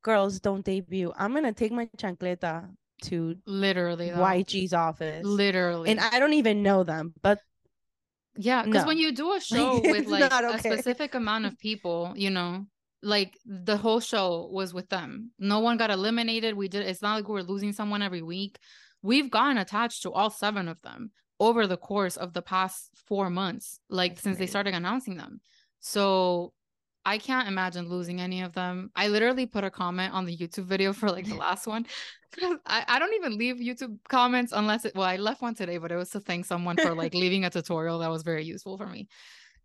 [0.04, 2.70] girls don't debut, I'm gonna take my chancleta
[3.04, 4.18] to literally though.
[4.18, 5.26] YG's office.
[5.26, 7.40] Literally, and I don't even know them, but
[8.38, 8.88] yeah, because no.
[8.88, 10.54] when you do a show with like okay.
[10.54, 12.66] a specific amount of people, you know,
[13.04, 15.32] like the whole show was with them.
[15.38, 16.56] No one got eliminated.
[16.56, 16.88] We did.
[16.88, 18.60] It's not like we we're losing someone every week
[19.02, 23.30] we've gotten attached to all seven of them over the course of the past four
[23.30, 25.42] months, like That's since they started announcing them.
[25.80, 26.54] So
[27.06, 28.92] I can't imagine losing any of them.
[28.96, 31.86] I literally put a comment on the YouTube video for like the last one.
[32.66, 35.92] I, I don't even leave YouTube comments unless it well, I left one today, but
[35.92, 38.88] it was to thank someone for like leaving a tutorial that was very useful for
[38.88, 39.08] me.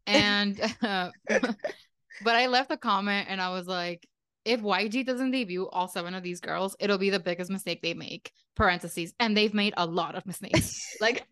[0.07, 4.07] And uh, but I left a comment and I was like,
[4.45, 7.95] if YG doesn't debut all seven of these girls, it'll be the biggest mistake they
[7.95, 8.31] make.
[8.55, 9.15] Parentheses.
[9.19, 10.79] And they've made a lot of mistakes.
[11.01, 11.27] like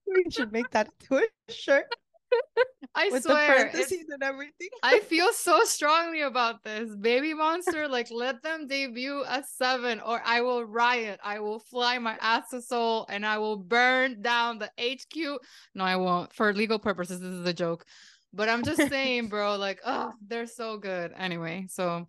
[0.06, 1.86] we should make that to a shirt
[2.94, 3.70] I with swear.
[3.72, 4.68] and everything.
[4.82, 6.94] I feel so strongly about this.
[6.96, 11.20] Baby Monster, like let them debut a seven or I will riot.
[11.22, 15.38] I will fly my ass to Seoul and I will burn down the HQ.
[15.74, 16.32] No, I won't.
[16.32, 17.84] For legal purposes, this is a joke.
[18.32, 21.12] But I'm just saying, bro, like, oh, they're so good.
[21.16, 22.06] Anyway, so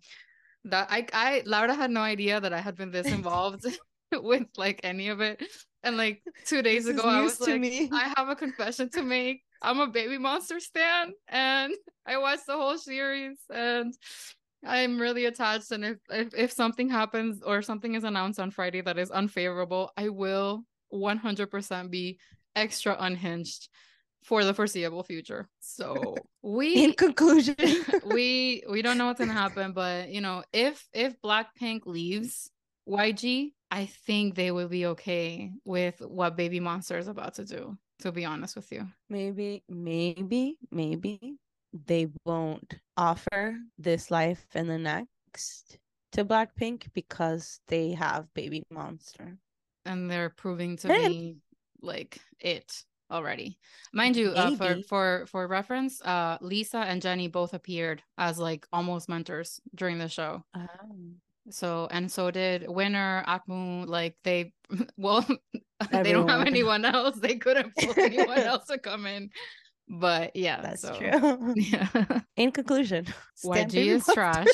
[0.64, 3.64] that I I Laura had no idea that I had been this involved
[4.12, 5.42] with like any of it.
[5.86, 7.88] And like two days This ago, I was like, me.
[7.92, 9.42] I have a confession to make.
[9.62, 11.72] I'm a baby monster stan and
[12.06, 13.94] I watched the whole series and
[14.66, 15.70] I'm really attached.
[15.70, 19.92] And if, if if something happens or something is announced on Friday that is unfavorable,
[19.96, 22.18] I will 100% be
[22.56, 23.68] extra unhinged
[24.24, 25.48] for the foreseeable future.
[25.60, 27.54] So we In conclusion,
[28.06, 32.50] we we don't know what's gonna happen, but you know, if if Blackpink leaves
[32.88, 37.76] YG, I think they will be okay with what Baby Monster is about to do.
[38.00, 41.36] To be honest with you, maybe, maybe, maybe
[41.72, 45.78] they won't offer this life and the next
[46.12, 49.38] to Blackpink because they have Baby Monster.
[49.86, 51.36] and they're proving to be
[51.80, 53.58] like it already.
[53.92, 58.66] Mind you, uh, for for for reference, uh, Lisa and Jennie both appeared as like
[58.72, 60.44] almost mentors during the show.
[61.50, 63.86] So and so did Winner, Akmu.
[63.86, 64.52] Like they,
[64.96, 65.26] well,
[65.90, 67.16] they don't have anyone else.
[67.16, 69.30] They couldn't pull anyone else to come in.
[69.88, 71.54] But yeah, That's so, true.
[71.54, 71.88] Yeah,
[72.36, 73.06] In conclusion,
[73.44, 74.46] YG is trash.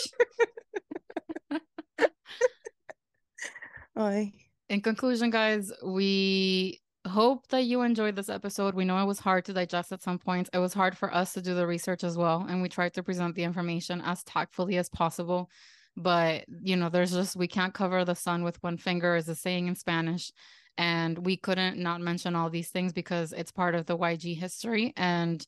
[3.99, 4.33] Oy.
[4.69, 8.75] In conclusion, guys, we hope that you enjoyed this episode.
[8.75, 10.51] We know it was hard to digest at some points.
[10.53, 13.03] It was hard for us to do the research as well, and we tried to
[13.03, 15.51] present the information as tactfully as possible.
[15.97, 19.35] But you know, there's just we can't cover the sun with one finger, is a
[19.35, 20.33] saying in Spanish.
[20.79, 24.95] And we couldn't not mention all these things because it's part of the YG history.
[24.97, 25.47] And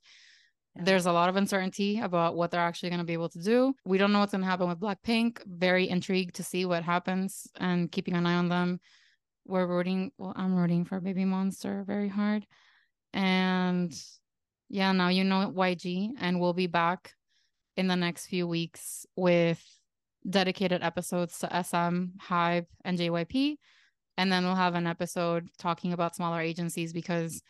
[0.77, 3.75] there's a lot of uncertainty about what they're actually going to be able to do.
[3.85, 5.41] We don't know what's going to happen with Blackpink.
[5.47, 8.81] Very intrigued to see what happens and keeping an eye on them.
[9.47, 12.47] We're rooting, well, I'm rooting for Baby Monster very hard.
[13.13, 13.95] And
[14.69, 17.13] yeah, now you know YG, and we'll be back
[17.77, 19.63] in the next few weeks with
[20.29, 23.57] dedicated episodes to SM, Hybe, and JYP.
[24.17, 27.43] And then we'll have an episode talking about smaller agencies because,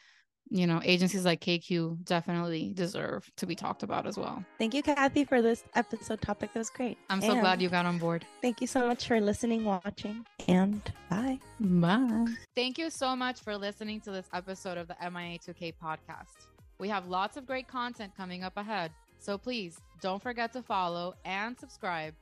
[0.49, 4.43] you know, agencies like KQ definitely deserve to be talked about as well.
[4.59, 6.51] Thank you, Kathy, for this episode topic.
[6.55, 6.97] It was great.
[7.11, 8.25] I'm so And glad you got on board.
[8.41, 10.81] Thank you so much for listening, watching, and
[11.11, 11.39] bye.
[11.61, 12.27] Bye.
[12.55, 16.47] Thank you so much for listening to this episode of the MIA2K podcast.
[16.79, 18.91] We have lots of great content coming up ahead.
[19.19, 22.15] So please don't forget to follow and subscribe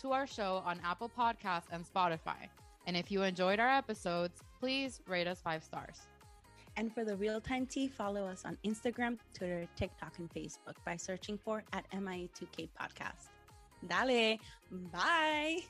[0.00, 2.48] to our show on Apple Podcasts and Spotify.
[2.86, 6.06] And if you enjoyed our episodes, please rate us five stars.
[6.76, 10.96] And for the real time tea, follow us on Instagram, Twitter, TikTok, and Facebook by
[10.96, 13.28] searching for at MIA2K Podcast.
[13.86, 14.38] Dale.
[14.92, 15.60] Bye.